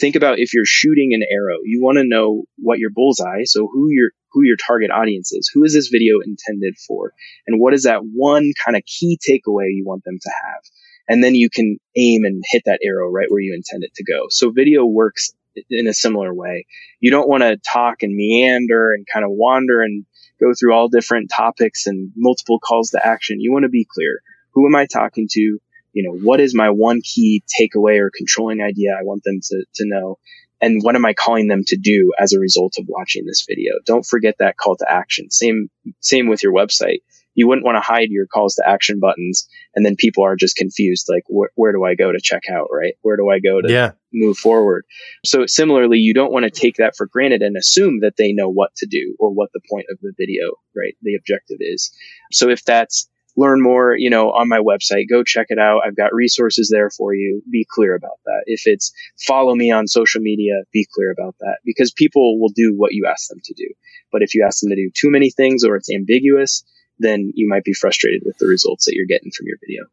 Think 0.00 0.16
about 0.16 0.38
if 0.38 0.54
you're 0.54 0.64
shooting 0.64 1.12
an 1.12 1.22
arrow, 1.22 1.58
you 1.64 1.82
want 1.82 1.98
to 1.98 2.04
know 2.04 2.44
what 2.56 2.78
your 2.78 2.90
bullseye, 2.90 3.44
so 3.44 3.68
who 3.72 3.88
your, 3.90 4.10
who 4.30 4.44
your 4.44 4.56
target 4.56 4.90
audience 4.90 5.32
is. 5.32 5.50
Who 5.52 5.64
is 5.64 5.74
this 5.74 5.88
video 5.88 6.18
intended 6.24 6.76
for? 6.86 7.12
And 7.46 7.60
what 7.60 7.74
is 7.74 7.82
that 7.82 8.00
one 8.02 8.52
kind 8.64 8.76
of 8.76 8.84
key 8.84 9.18
takeaway 9.18 9.66
you 9.74 9.84
want 9.84 10.04
them 10.04 10.18
to 10.20 10.30
have? 10.44 10.62
And 11.08 11.24
then 11.24 11.34
you 11.34 11.48
can 11.50 11.78
aim 11.96 12.24
and 12.24 12.42
hit 12.46 12.62
that 12.66 12.80
arrow 12.82 13.10
right 13.10 13.30
where 13.30 13.40
you 13.40 13.54
intend 13.54 13.82
it 13.82 13.94
to 13.94 14.04
go. 14.04 14.26
So 14.30 14.50
video 14.50 14.84
works 14.84 15.32
in 15.70 15.86
a 15.86 15.94
similar 15.94 16.32
way. 16.32 16.66
You 17.00 17.10
don't 17.10 17.28
want 17.28 17.42
to 17.42 17.56
talk 17.56 18.02
and 18.02 18.14
meander 18.14 18.92
and 18.92 19.06
kind 19.12 19.24
of 19.24 19.30
wander 19.32 19.82
and 19.82 20.04
go 20.40 20.52
through 20.58 20.74
all 20.74 20.88
different 20.88 21.30
topics 21.34 21.86
and 21.86 22.12
multiple 22.16 22.60
calls 22.60 22.90
to 22.90 23.04
action. 23.04 23.40
You 23.40 23.52
want 23.52 23.64
to 23.64 23.70
be 23.70 23.86
clear. 23.90 24.20
Who 24.52 24.66
am 24.66 24.76
I 24.76 24.86
talking 24.86 25.26
to? 25.30 25.40
You 25.40 26.02
know, 26.04 26.18
what 26.18 26.40
is 26.40 26.54
my 26.54 26.70
one 26.70 27.00
key 27.02 27.42
takeaway 27.60 27.98
or 27.98 28.10
controlling 28.16 28.60
idea 28.60 28.90
I 28.92 29.02
want 29.02 29.24
them 29.24 29.40
to, 29.42 29.64
to 29.76 29.84
know? 29.86 30.18
And 30.60 30.82
what 30.82 30.96
am 30.96 31.06
I 31.06 31.14
calling 31.14 31.48
them 31.48 31.62
to 31.68 31.76
do 31.76 32.12
as 32.18 32.32
a 32.32 32.40
result 32.40 32.74
of 32.78 32.86
watching 32.88 33.24
this 33.24 33.44
video? 33.48 33.74
Don't 33.86 34.04
forget 34.04 34.36
that 34.38 34.56
call 34.56 34.76
to 34.76 34.90
action. 34.90 35.30
Same, 35.30 35.70
same 36.00 36.28
with 36.28 36.42
your 36.42 36.52
website 36.52 36.98
you 37.38 37.46
wouldn't 37.46 37.64
want 37.64 37.76
to 37.76 37.80
hide 37.80 38.08
your 38.10 38.26
calls 38.26 38.56
to 38.56 38.68
action 38.68 38.98
buttons 38.98 39.48
and 39.72 39.86
then 39.86 39.94
people 39.94 40.24
are 40.24 40.34
just 40.34 40.56
confused 40.56 41.06
like 41.08 41.22
wh- 41.28 41.56
where 41.56 41.70
do 41.70 41.84
i 41.84 41.94
go 41.94 42.10
to 42.10 42.18
check 42.20 42.42
out 42.50 42.66
right? 42.72 42.94
Where 43.02 43.16
do 43.16 43.30
i 43.30 43.38
go 43.38 43.62
to 43.62 43.72
yeah. 43.72 43.92
move 44.12 44.36
forward? 44.36 44.84
So 45.24 45.46
similarly 45.46 45.98
you 45.98 46.14
don't 46.14 46.32
want 46.32 46.46
to 46.46 46.50
take 46.50 46.76
that 46.78 46.96
for 46.96 47.06
granted 47.06 47.42
and 47.42 47.56
assume 47.56 48.00
that 48.00 48.16
they 48.18 48.32
know 48.32 48.48
what 48.48 48.74
to 48.78 48.86
do 48.86 49.14
or 49.20 49.30
what 49.30 49.50
the 49.54 49.60
point 49.70 49.86
of 49.88 49.98
the 50.02 50.12
video 50.18 50.54
right 50.76 50.94
the 51.02 51.14
objective 51.14 51.58
is. 51.60 51.92
So 52.32 52.48
if 52.48 52.64
that's 52.64 53.08
learn 53.36 53.62
more 53.62 53.94
you 53.96 54.10
know 54.10 54.30
on 54.30 54.48
my 54.48 54.58
website 54.58 55.08
go 55.08 55.22
check 55.22 55.46
it 55.50 55.60
out. 55.60 55.82
I've 55.86 55.96
got 55.96 56.12
resources 56.12 56.68
there 56.72 56.90
for 56.90 57.14
you. 57.14 57.40
Be 57.48 57.64
clear 57.70 57.94
about 57.94 58.18
that. 58.24 58.42
If 58.46 58.62
it's 58.64 58.90
follow 59.28 59.54
me 59.54 59.70
on 59.70 59.86
social 59.86 60.20
media 60.20 60.54
be 60.72 60.88
clear 60.92 61.12
about 61.12 61.36
that 61.38 61.58
because 61.64 61.92
people 61.92 62.40
will 62.40 62.52
do 62.52 62.74
what 62.76 62.94
you 62.94 63.06
ask 63.08 63.28
them 63.28 63.38
to 63.44 63.54
do. 63.54 63.68
But 64.10 64.22
if 64.22 64.34
you 64.34 64.44
ask 64.44 64.60
them 64.60 64.70
to 64.70 64.76
do 64.76 64.90
too 64.92 65.10
many 65.10 65.30
things 65.30 65.62
or 65.62 65.76
it's 65.76 65.92
ambiguous 65.94 66.64
then 66.98 67.32
you 67.34 67.48
might 67.48 67.64
be 67.64 67.74
frustrated 67.74 68.22
with 68.24 68.36
the 68.38 68.46
results 68.46 68.84
that 68.84 68.94
you're 68.94 69.06
getting 69.06 69.30
from 69.36 69.46
your 69.46 69.58
video. 69.60 69.84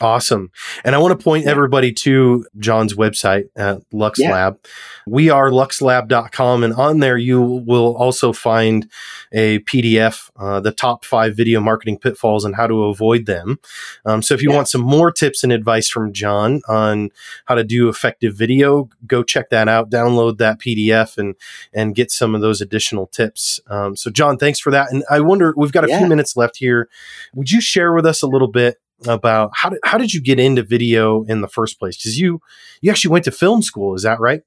Awesome. 0.00 0.50
And 0.84 0.94
I 0.94 0.98
want 0.98 1.18
to 1.18 1.22
point 1.22 1.46
everybody 1.46 1.92
to 1.92 2.46
John's 2.58 2.94
website 2.94 3.48
at 3.56 3.82
Lux 3.92 4.20
yeah. 4.20 4.32
Lab. 4.32 4.58
We 5.06 5.28
are 5.28 5.50
luxlab.com. 5.50 6.62
And 6.62 6.74
on 6.74 7.00
there, 7.00 7.16
you 7.16 7.42
will 7.42 7.96
also 7.96 8.32
find 8.32 8.88
a 9.32 9.58
PDF, 9.60 10.30
uh, 10.36 10.60
the 10.60 10.70
top 10.70 11.04
five 11.04 11.36
video 11.36 11.60
marketing 11.60 11.98
pitfalls 11.98 12.44
and 12.44 12.54
how 12.54 12.66
to 12.68 12.84
avoid 12.84 13.26
them. 13.26 13.58
Um, 14.04 14.22
so 14.22 14.34
if 14.34 14.42
you 14.42 14.50
yeah. 14.50 14.56
want 14.56 14.68
some 14.68 14.82
more 14.82 15.10
tips 15.10 15.42
and 15.42 15.52
advice 15.52 15.88
from 15.88 16.12
John 16.12 16.60
on 16.68 17.10
how 17.46 17.56
to 17.56 17.64
do 17.64 17.88
effective 17.88 18.36
video, 18.36 18.88
go 19.06 19.24
check 19.24 19.50
that 19.50 19.68
out, 19.68 19.90
download 19.90 20.38
that 20.38 20.60
PDF 20.60 21.18
and, 21.18 21.34
and 21.72 21.94
get 21.94 22.12
some 22.12 22.34
of 22.36 22.40
those 22.40 22.60
additional 22.60 23.06
tips. 23.08 23.58
Um, 23.66 23.96
so 23.96 24.10
John, 24.10 24.38
thanks 24.38 24.60
for 24.60 24.70
that. 24.70 24.92
And 24.92 25.04
I 25.10 25.20
wonder, 25.20 25.54
we've 25.56 25.72
got 25.72 25.84
a 25.84 25.88
yeah. 25.88 25.98
few 25.98 26.06
minutes 26.06 26.36
left 26.36 26.58
here. 26.58 26.88
Would 27.34 27.50
you 27.50 27.60
share 27.60 27.92
with 27.92 28.06
us 28.06 28.22
a 28.22 28.28
little 28.28 28.48
bit 28.48 28.78
about 29.06 29.50
how 29.54 29.70
did, 29.70 29.80
how 29.84 29.98
did 29.98 30.12
you 30.12 30.20
get 30.20 30.40
into 30.40 30.62
video 30.62 31.24
in 31.24 31.40
the 31.40 31.48
first 31.48 31.78
place? 31.78 31.96
Because 31.96 32.18
you 32.18 32.40
you 32.80 32.90
actually 32.90 33.12
went 33.12 33.24
to 33.26 33.30
film 33.30 33.62
school, 33.62 33.94
is 33.94 34.02
that 34.02 34.20
right? 34.20 34.42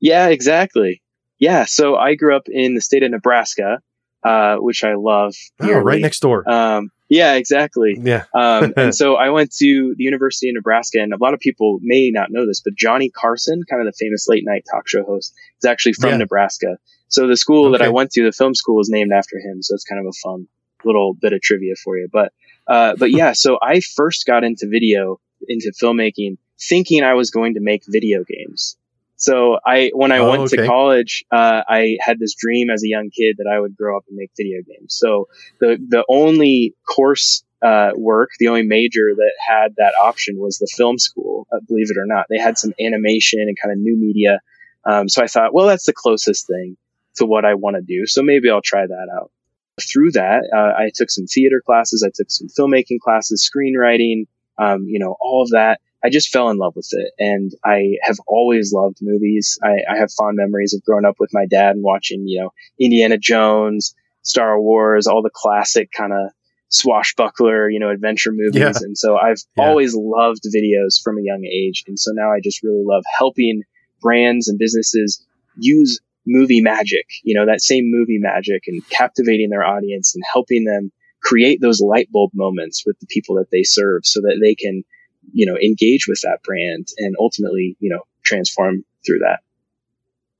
Yeah, 0.00 0.28
exactly. 0.28 1.02
Yeah, 1.38 1.64
so 1.66 1.96
I 1.96 2.14
grew 2.14 2.34
up 2.34 2.48
in 2.48 2.74
the 2.74 2.80
state 2.80 3.02
of 3.02 3.10
Nebraska, 3.10 3.80
uh, 4.24 4.56
which 4.56 4.84
I 4.84 4.94
love. 4.94 5.34
Oh, 5.60 5.78
right 5.78 6.00
next 6.00 6.20
door. 6.20 6.48
Um, 6.50 6.90
yeah, 7.08 7.34
exactly. 7.34 7.96
Yeah. 8.00 8.24
um, 8.34 8.72
and 8.76 8.94
so 8.94 9.14
I 9.14 9.30
went 9.30 9.54
to 9.56 9.94
the 9.96 10.04
University 10.04 10.48
of 10.48 10.54
Nebraska, 10.54 10.98
and 11.00 11.12
a 11.12 11.18
lot 11.20 11.34
of 11.34 11.40
people 11.40 11.78
may 11.82 12.10
not 12.10 12.30
know 12.30 12.46
this, 12.46 12.62
but 12.64 12.74
Johnny 12.74 13.10
Carson, 13.10 13.62
kind 13.68 13.86
of 13.86 13.92
the 13.92 13.96
famous 13.98 14.26
late 14.28 14.44
night 14.44 14.64
talk 14.70 14.88
show 14.88 15.04
host, 15.04 15.32
is 15.62 15.68
actually 15.68 15.92
from 15.92 16.10
yeah. 16.10 16.16
Nebraska. 16.16 16.78
So 17.08 17.26
the 17.26 17.36
school 17.36 17.68
okay. 17.68 17.78
that 17.78 17.84
I 17.84 17.90
went 17.90 18.10
to, 18.12 18.24
the 18.24 18.32
film 18.32 18.54
school, 18.54 18.80
is 18.80 18.88
named 18.88 19.12
after 19.12 19.38
him. 19.38 19.62
So 19.62 19.74
it's 19.74 19.84
kind 19.84 20.00
of 20.00 20.06
a 20.06 20.18
fun 20.22 20.48
little 20.84 21.14
bit 21.14 21.32
of 21.32 21.40
trivia 21.40 21.74
for 21.82 21.96
you. 21.96 22.08
But 22.12 22.32
uh, 22.66 22.94
but 22.98 23.10
yeah, 23.10 23.32
so 23.32 23.58
I 23.62 23.80
first 23.80 24.26
got 24.26 24.44
into 24.44 24.68
video, 24.68 25.20
into 25.48 25.72
filmmaking, 25.80 26.38
thinking 26.60 27.02
I 27.02 27.14
was 27.14 27.30
going 27.30 27.54
to 27.54 27.60
make 27.60 27.82
video 27.86 28.24
games. 28.24 28.76
So 29.16 29.58
I, 29.64 29.90
when 29.94 30.12
I 30.12 30.18
oh, 30.18 30.30
went 30.30 30.42
okay. 30.42 30.56
to 30.56 30.66
college, 30.66 31.24
uh, 31.32 31.62
I 31.66 31.96
had 32.00 32.18
this 32.18 32.34
dream 32.34 32.68
as 32.68 32.82
a 32.84 32.88
young 32.88 33.08
kid 33.10 33.36
that 33.38 33.50
I 33.50 33.58
would 33.58 33.76
grow 33.76 33.96
up 33.96 34.04
and 34.08 34.16
make 34.16 34.30
video 34.36 34.58
games. 34.62 34.94
So 34.94 35.28
the, 35.58 35.78
the 35.88 36.04
only 36.08 36.74
course, 36.86 37.42
uh, 37.62 37.92
work, 37.96 38.30
the 38.38 38.48
only 38.48 38.62
major 38.62 39.14
that 39.16 39.32
had 39.48 39.76
that 39.78 39.94
option 40.02 40.36
was 40.38 40.58
the 40.58 40.70
film 40.76 40.98
school, 40.98 41.46
uh, 41.50 41.60
believe 41.66 41.90
it 41.90 41.96
or 41.96 42.04
not. 42.04 42.26
They 42.28 42.38
had 42.38 42.58
some 42.58 42.74
animation 42.78 43.40
and 43.40 43.56
kind 43.60 43.72
of 43.72 43.78
new 43.78 43.96
media. 43.96 44.40
Um, 44.84 45.08
so 45.08 45.22
I 45.22 45.26
thought, 45.26 45.54
well, 45.54 45.66
that's 45.66 45.86
the 45.86 45.94
closest 45.94 46.46
thing 46.46 46.76
to 47.16 47.24
what 47.24 47.46
I 47.46 47.54
want 47.54 47.76
to 47.76 47.82
do. 47.82 48.06
So 48.06 48.22
maybe 48.22 48.50
I'll 48.50 48.60
try 48.60 48.86
that 48.86 49.08
out. 49.16 49.30
Through 49.80 50.12
that, 50.12 50.48
uh, 50.54 50.80
I 50.80 50.90
took 50.94 51.10
some 51.10 51.26
theater 51.26 51.62
classes. 51.64 52.02
I 52.06 52.10
took 52.14 52.30
some 52.30 52.48
filmmaking 52.48 53.00
classes, 53.00 53.48
screenwriting, 53.48 54.24
um, 54.58 54.84
you 54.86 54.98
know, 54.98 55.16
all 55.20 55.42
of 55.42 55.50
that. 55.50 55.80
I 56.04 56.08
just 56.08 56.30
fell 56.30 56.50
in 56.50 56.56
love 56.56 56.74
with 56.76 56.88
it. 56.92 57.12
And 57.18 57.52
I 57.64 57.96
have 58.02 58.16
always 58.26 58.72
loved 58.72 58.98
movies. 59.02 59.58
I, 59.62 59.92
I 59.92 59.98
have 59.98 60.12
fond 60.12 60.36
memories 60.36 60.72
of 60.72 60.84
growing 60.84 61.04
up 61.04 61.16
with 61.18 61.30
my 61.32 61.46
dad 61.46 61.74
and 61.74 61.82
watching, 61.82 62.26
you 62.26 62.40
know, 62.42 62.50
Indiana 62.80 63.18
Jones, 63.18 63.94
Star 64.22 64.60
Wars, 64.60 65.06
all 65.06 65.22
the 65.22 65.30
classic 65.32 65.90
kind 65.96 66.12
of 66.12 66.30
swashbuckler, 66.68 67.68
you 67.70 67.80
know, 67.80 67.90
adventure 67.90 68.32
movies. 68.32 68.60
Yeah. 68.60 68.72
And 68.80 68.96
so 68.96 69.16
I've 69.16 69.42
yeah. 69.56 69.64
always 69.64 69.94
loved 69.94 70.42
videos 70.44 71.00
from 71.02 71.18
a 71.18 71.22
young 71.22 71.44
age. 71.44 71.84
And 71.86 71.98
so 71.98 72.12
now 72.14 72.30
I 72.30 72.40
just 72.42 72.62
really 72.62 72.82
love 72.84 73.04
helping 73.18 73.62
brands 74.00 74.48
and 74.48 74.58
businesses 74.58 75.24
use 75.58 76.00
movie 76.26 76.60
magic, 76.60 77.06
you 77.22 77.34
know, 77.34 77.46
that 77.46 77.60
same 77.60 77.84
movie 77.86 78.18
magic 78.18 78.64
and 78.66 78.86
captivating 78.88 79.50
their 79.50 79.64
audience 79.64 80.14
and 80.14 80.24
helping 80.32 80.64
them 80.64 80.92
create 81.22 81.60
those 81.60 81.80
light 81.80 82.10
bulb 82.10 82.30
moments 82.34 82.84
with 82.86 82.98
the 83.00 83.06
people 83.06 83.36
that 83.36 83.50
they 83.50 83.62
serve 83.62 84.02
so 84.04 84.20
that 84.20 84.38
they 84.40 84.54
can, 84.54 84.84
you 85.32 85.46
know, 85.46 85.56
engage 85.58 86.06
with 86.08 86.20
that 86.22 86.38
brand 86.44 86.88
and 86.98 87.16
ultimately, 87.18 87.76
you 87.80 87.90
know, 87.90 88.02
transform 88.24 88.84
through 89.04 89.18
that. 89.20 89.40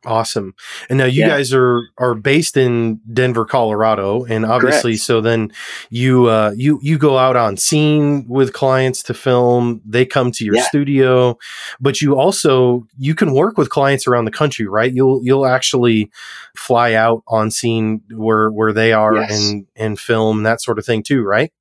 Awesome. 0.06 0.54
And 0.88 0.98
now 0.98 1.04
you 1.04 1.22
yeah. 1.22 1.28
guys 1.28 1.52
are 1.52 1.82
are 1.98 2.14
based 2.14 2.56
in 2.56 3.00
Denver, 3.12 3.44
Colorado, 3.44 4.24
and 4.24 4.46
obviously 4.46 4.92
Correct. 4.92 5.02
so 5.02 5.20
then 5.20 5.52
you 5.90 6.26
uh 6.26 6.52
you 6.56 6.78
you 6.80 6.96
go 6.96 7.18
out 7.18 7.34
on 7.34 7.56
scene 7.56 8.24
with 8.28 8.52
clients 8.52 9.02
to 9.04 9.14
film, 9.14 9.82
they 9.84 10.06
come 10.06 10.30
to 10.32 10.44
your 10.44 10.54
yeah. 10.54 10.62
studio, 10.68 11.36
but 11.80 12.00
you 12.00 12.16
also 12.16 12.86
you 12.96 13.16
can 13.16 13.34
work 13.34 13.58
with 13.58 13.68
clients 13.68 14.06
around 14.06 14.26
the 14.26 14.30
country, 14.30 14.68
right? 14.68 14.92
You'll 14.92 15.20
you'll 15.24 15.46
actually 15.46 16.10
fly 16.54 16.94
out 16.94 17.24
on 17.26 17.50
scene 17.50 18.00
where 18.12 18.50
where 18.50 18.72
they 18.72 18.92
are 18.92 19.16
yes. 19.16 19.36
and 19.36 19.66
and 19.74 19.98
film 19.98 20.44
that 20.44 20.62
sort 20.62 20.78
of 20.78 20.86
thing 20.86 21.02
too, 21.02 21.22
right? 21.22 21.52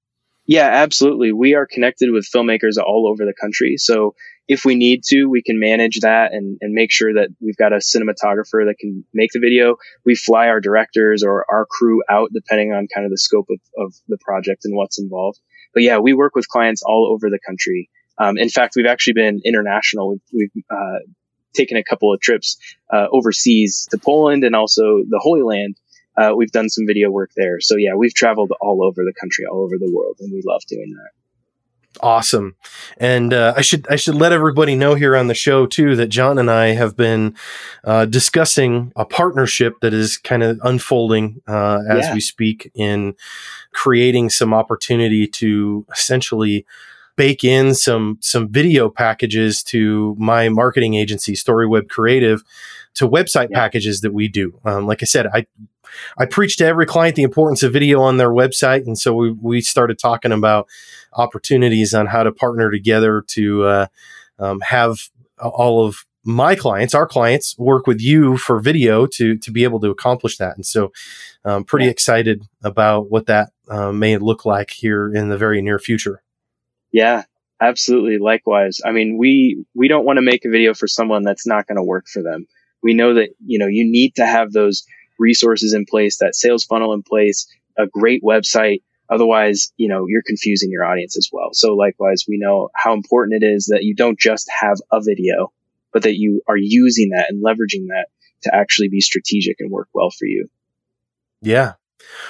Yeah, 0.45 0.67
absolutely. 0.67 1.31
We 1.31 1.55
are 1.55 1.65
connected 1.65 2.12
with 2.12 2.29
filmmakers 2.31 2.77
all 2.77 3.08
over 3.08 3.25
the 3.25 3.34
country. 3.34 3.77
So 3.77 4.13
if 4.47 4.63
we 4.63 4.75
need 4.75 5.03
to, 5.05 5.25
we 5.25 5.41
can 5.41 5.60
manage 5.60 6.01
that 6.01 6.34
and, 6.34 6.58
and 6.62 6.73
make 6.73 6.91
sure 6.91 7.13
that 7.13 7.29
we've 7.41 7.58
got 7.58 7.73
a 7.73 7.77
cinematographer 7.77 8.65
that 8.67 8.75
can 8.79 9.03
make 9.13 9.31
the 9.31 9.39
video. 9.39 9.77
We 10.05 10.15
fly 10.15 10.47
our 10.49 10.62
directors 10.62 11.23
or 11.23 11.45
our 11.49 11.65
crew 11.65 12.03
out 12.10 12.29
depending 12.34 12.71
on 12.71 12.88
kind 12.93 13.05
of 13.05 13.12
the 13.12 13.17
scope 13.17 13.47
of, 13.49 13.60
of 13.77 13.93
the 14.08 14.17
project 14.21 14.65
and 14.65 14.75
what's 14.75 14.99
involved. 14.99 15.39
But 15.73 15.84
yeah, 15.84 15.97
we 15.97 16.13
work 16.13 16.36
with 16.36 16.47
clients 16.47 16.84
all 16.84 17.10
over 17.12 17.29
the 17.29 17.39
country. 17.45 17.89
Um, 18.17 18.38
in 18.38 18.49
fact, 18.49 18.75
we've 18.75 18.86
actually 18.86 19.13
been 19.13 19.41
international. 19.43 20.12
We've, 20.12 20.51
we've 20.55 20.63
uh, 20.69 20.99
taken 21.55 21.77
a 21.77 21.84
couple 21.84 22.13
of 22.13 22.21
trips 22.21 22.58
uh, 22.93 23.08
overseas 23.12 23.88
to 23.91 23.97
Poland 23.97 24.43
and 24.43 24.55
also 24.55 24.99
the 25.10 25.19
Holy 25.21 25.41
Land. 25.41 25.75
Uh, 26.15 26.34
we've 26.36 26.51
done 26.51 26.69
some 26.69 26.86
video 26.88 27.10
work 27.10 27.31
there. 27.36 27.60
So 27.60 27.75
yeah, 27.77 27.95
we've 27.95 28.13
traveled 28.13 28.51
all 28.62 28.86
over 28.86 29.03
the 29.03 29.13
country, 29.19 29.45
all 29.45 29.63
over 29.63 29.77
the 29.77 29.91
world, 29.91 30.17
and 30.19 30.31
we 30.31 30.41
love 30.45 30.62
doing 30.67 30.93
that. 30.93 31.24
Awesome, 32.01 32.55
and 32.97 33.34
uh, 33.34 33.53
I 33.55 33.62
should 33.62 33.88
I 33.89 33.95
should 33.95 34.15
let 34.15 34.31
everybody 34.31 34.75
know 34.75 34.95
here 34.95 35.15
on 35.15 35.27
the 35.27 35.34
show 35.34 35.65
too 35.65 35.95
that 35.95 36.08
John 36.08 36.38
and 36.38 36.49
I 36.49 36.67
have 36.67 36.95
been 36.95 37.36
uh, 37.84 38.05
discussing 38.05 38.91
a 38.95 39.05
partnership 39.05 39.75
that 39.81 39.93
is 39.93 40.17
kind 40.17 40.43
of 40.43 40.60
unfolding 40.63 41.41
uh, 41.47 41.79
as 41.89 42.05
yeah. 42.05 42.13
we 42.13 42.19
speak 42.19 42.71
in 42.73 43.15
creating 43.73 44.29
some 44.29 44.53
opportunity 44.53 45.27
to 45.27 45.86
essentially 45.91 46.65
bake 47.15 47.43
in 47.43 47.73
some 47.73 48.17
some 48.21 48.49
video 48.49 48.89
packages 48.89 49.63
to 49.63 50.15
my 50.17 50.49
marketing 50.49 50.95
agency 50.95 51.34
StoryWeb 51.34 51.89
Creative 51.89 52.43
to 52.95 53.08
website 53.08 53.49
yeah. 53.51 53.60
packages 53.60 54.01
that 54.01 54.13
we 54.13 54.27
do. 54.27 54.60
Um, 54.65 54.88
like 54.88 55.03
I 55.03 55.05
said, 55.05 55.27
I 55.27 55.45
I 56.17 56.25
preach 56.25 56.58
to 56.58 56.65
every 56.65 56.86
client 56.86 57.15
the 57.15 57.23
importance 57.23 57.63
of 57.63 57.73
video 57.73 58.01
on 58.01 58.17
their 58.17 58.29
website, 58.29 58.86
and 58.86 58.97
so 58.97 59.13
we 59.13 59.31
we 59.31 59.62
started 59.62 59.99
talking 59.99 60.31
about 60.31 60.67
opportunities 61.15 61.93
on 61.93 62.08
how 62.08 62.23
to 62.23 62.32
partner 62.32 62.71
together 62.71 63.23
to 63.28 63.63
uh, 63.63 63.88
um, 64.39 64.60
have 64.62 65.10
all 65.39 65.86
of 65.86 66.06
my 66.25 66.56
clients, 66.56 66.95
our 66.95 67.08
clients, 67.08 67.56
work 67.58 67.86
with 67.86 68.01
you 68.01 68.36
for 68.38 68.60
video 68.60 69.06
to 69.06 69.38
to 69.38 69.51
be 69.51 69.63
able 69.63 69.80
to 69.80 69.89
accomplish 69.89 70.38
that. 70.38 70.56
And 70.56 70.65
so, 70.65 70.91
I'm 71.45 71.51
um, 71.51 71.63
pretty 71.63 71.86
yeah. 71.86 71.91
excited 71.91 72.43
about 72.63 73.12
what 73.12 73.28
that 73.28 73.51
uh, 73.69 73.91
may 73.91 74.17
look 74.17 74.45
like 74.45 74.71
here 74.71 75.13
in 75.13 75.30
the 75.30 75.38
very 75.38 75.62
near 75.62 75.78
future. 75.78 76.23
Yeah, 76.91 77.23
absolutely. 77.62 78.17
Likewise. 78.17 78.82
I 78.84 78.91
mean, 78.91 79.17
we 79.17 79.63
we 79.75 79.88
don't 79.88 80.06
want 80.06 80.17
to 80.17 80.23
make 80.23 80.45
a 80.45 80.49
video 80.49 80.73
for 80.73 80.88
someone 80.88 81.23
that's 81.23 81.45
not 81.45 81.67
going 81.67 81.78
to 81.78 81.84
work 81.84 82.08
for 82.08 82.23
them. 82.23 82.47
We 82.82 82.95
know 82.95 83.13
that 83.13 83.30
you 83.45 83.60
know 83.60 83.67
you 83.67 83.89
need 83.89 84.15
to 84.15 84.25
have 84.25 84.51
those 84.51 84.84
resources 85.19 85.73
in 85.73 85.86
place, 85.86 86.17
that 86.17 86.36
sales 86.36 86.65
funnel 86.65 86.93
in 86.93 87.04
place, 87.04 87.47
a 87.78 87.88
great 87.88 88.23
website. 88.23 88.82
Otherwise, 89.10 89.72
you 89.78 89.88
know, 89.88 90.06
you're 90.08 90.24
confusing 90.26 90.72
your 90.72 90.84
audience 90.84 91.18
as 91.18 91.30
well. 91.32 91.50
So 91.54 91.76
likewise, 91.76 92.26
we 92.28 92.38
know 92.39 92.70
how 92.76 92.94
important 92.94 93.44
it 93.44 93.46
is 93.46 93.65
that 93.68 93.84
you 93.84 93.96
don't 93.96 94.20
just 94.20 94.50
have 94.50 94.78
a 94.91 95.02
video, 95.02 95.52
but 95.94 96.04
that 96.04 96.15
you 96.15 96.41
are 96.48 96.58
using 96.58 97.10
that 97.10 97.28
and 97.30 97.44
leveraging 97.44 97.88
that 97.88 98.08
to 98.44 98.56
actually 98.56 98.89
be 98.89 99.02
strategic 99.02 99.58
and 99.60 99.72
work 99.72 99.89
well 99.94 100.10
for 100.10 100.26
you. 100.26 100.50
Yeah. 101.41 101.74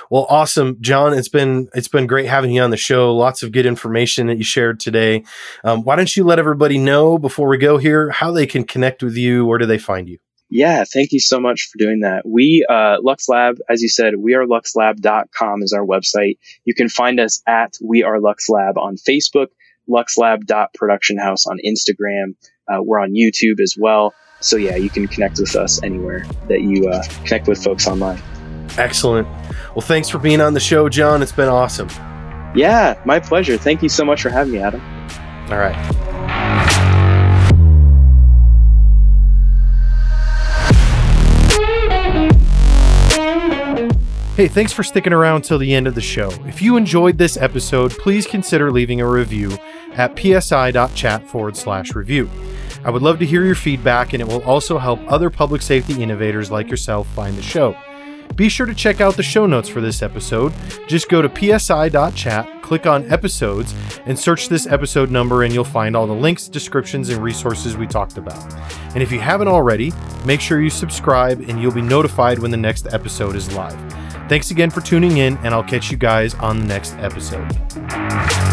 Well, 0.09 0.25
awesome, 0.29 0.77
John. 0.81 1.13
It's 1.13 1.29
been 1.29 1.69
it's 1.73 1.87
been 1.87 2.07
great 2.07 2.27
having 2.27 2.51
you 2.51 2.61
on 2.61 2.69
the 2.69 2.77
show. 2.77 3.13
Lots 3.15 3.43
of 3.43 3.51
good 3.51 3.65
information 3.65 4.27
that 4.27 4.37
you 4.37 4.43
shared 4.43 4.79
today. 4.79 5.23
Um, 5.63 5.83
why 5.83 5.95
don't 5.95 6.15
you 6.15 6.23
let 6.23 6.39
everybody 6.39 6.77
know 6.77 7.17
before 7.17 7.47
we 7.47 7.57
go 7.57 7.77
here 7.77 8.09
how 8.11 8.31
they 8.31 8.45
can 8.45 8.63
connect 8.63 9.03
with 9.03 9.17
you? 9.17 9.45
Where 9.45 9.57
do 9.57 9.65
they 9.65 9.77
find 9.77 10.07
you? 10.07 10.19
Yeah, 10.55 10.85
thank 10.85 11.11
you 11.11 11.19
so 11.19 11.41
much 11.41 11.67
for 11.69 11.77
doing 11.77 11.99
that. 11.99 12.21
We, 12.25 12.65
uh, 12.69 12.95
Lux 13.03 13.27
Lab, 13.27 13.57
as 13.69 13.81
you 13.81 13.89
said, 13.89 14.13
we 14.17 14.35
are 14.35 14.45
luxlab.com 14.45 15.61
is 15.61 15.73
our 15.73 15.85
website. 15.85 16.37
You 16.63 16.73
can 16.73 16.87
find 16.87 17.19
us 17.19 17.41
at 17.45 17.73
We 17.83 18.03
Are 18.03 18.21
Lux 18.21 18.47
Lab 18.47 18.77
on 18.77 18.95
Facebook, 18.95 19.47
luxlab.production 19.89 21.17
house 21.17 21.45
on 21.45 21.57
Instagram. 21.57 22.35
Uh, 22.69 22.81
we're 22.81 23.01
on 23.01 23.11
YouTube 23.11 23.59
as 23.61 23.75
well. 23.77 24.13
So 24.39 24.55
yeah, 24.55 24.77
you 24.77 24.89
can 24.89 25.09
connect 25.09 25.39
with 25.39 25.57
us 25.57 25.83
anywhere 25.83 26.25
that 26.47 26.61
you 26.61 26.87
uh, 26.87 27.03
connect 27.25 27.49
with 27.49 27.61
folks 27.61 27.85
online. 27.85 28.21
Excellent. 28.77 29.27
Well, 29.75 29.81
thanks 29.81 30.07
for 30.07 30.19
being 30.19 30.39
on 30.39 30.53
the 30.53 30.61
show, 30.61 30.87
John. 30.87 31.21
It's 31.21 31.33
been 31.33 31.49
awesome. 31.49 31.89
Yeah, 32.55 32.97
my 33.03 33.19
pleasure. 33.19 33.57
Thank 33.57 33.83
you 33.83 33.89
so 33.89 34.05
much 34.05 34.21
for 34.21 34.29
having 34.29 34.53
me, 34.53 34.59
Adam. 34.59 34.79
All 35.49 35.57
right. 35.57 36.04
Hey, 44.35 44.49
thanks 44.49 44.73
for 44.73 44.83
sticking 44.83 45.13
around 45.13 45.43
till 45.43 45.57
the 45.57 45.73
end 45.73 45.87
of 45.87 45.95
the 45.95 46.01
show. 46.01 46.29
If 46.45 46.61
you 46.61 46.75
enjoyed 46.75 47.17
this 47.17 47.37
episode, 47.37 47.91
please 47.91 48.27
consider 48.27 48.69
leaving 48.69 48.99
a 48.99 49.09
review 49.09 49.57
at 49.93 50.19
psi.chat 50.19 51.25
forward 51.25 51.55
slash 51.55 51.95
review. 51.95 52.29
I 52.83 52.89
would 52.89 53.01
love 53.01 53.17
to 53.19 53.25
hear 53.25 53.45
your 53.45 53.55
feedback, 53.55 54.11
and 54.11 54.21
it 54.21 54.27
will 54.27 54.43
also 54.43 54.77
help 54.77 54.99
other 55.09 55.29
public 55.29 55.61
safety 55.61 56.03
innovators 56.03 56.51
like 56.51 56.69
yourself 56.69 57.07
find 57.15 57.37
the 57.37 57.41
show. 57.41 57.77
Be 58.35 58.49
sure 58.49 58.65
to 58.65 58.75
check 58.75 58.99
out 58.99 59.15
the 59.15 59.23
show 59.23 59.45
notes 59.45 59.69
for 59.69 59.79
this 59.79 60.01
episode. 60.01 60.51
Just 60.85 61.07
go 61.07 61.21
to 61.21 61.57
psi.chat, 61.57 62.61
click 62.61 62.85
on 62.85 63.09
episodes, 63.09 63.73
and 64.05 64.19
search 64.19 64.49
this 64.49 64.67
episode 64.67 65.09
number, 65.09 65.43
and 65.43 65.53
you'll 65.53 65.63
find 65.63 65.95
all 65.95 66.07
the 66.07 66.13
links, 66.13 66.49
descriptions, 66.49 67.07
and 67.07 67.23
resources 67.23 67.77
we 67.77 67.87
talked 67.87 68.17
about. 68.17 68.53
And 68.95 69.01
if 69.01 69.13
you 69.13 69.19
haven't 69.21 69.47
already, 69.47 69.93
make 70.25 70.41
sure 70.41 70.59
you 70.59 70.69
subscribe, 70.69 71.39
and 71.47 71.61
you'll 71.61 71.71
be 71.71 71.81
notified 71.81 72.39
when 72.39 72.51
the 72.51 72.57
next 72.57 72.87
episode 72.93 73.37
is 73.37 73.49
live. 73.53 74.04
Thanks 74.27 74.51
again 74.51 74.69
for 74.69 74.81
tuning 74.81 75.17
in, 75.17 75.37
and 75.37 75.53
I'll 75.53 75.63
catch 75.63 75.91
you 75.91 75.97
guys 75.97 76.33
on 76.35 76.59
the 76.59 76.65
next 76.65 76.95
episode. 76.95 78.44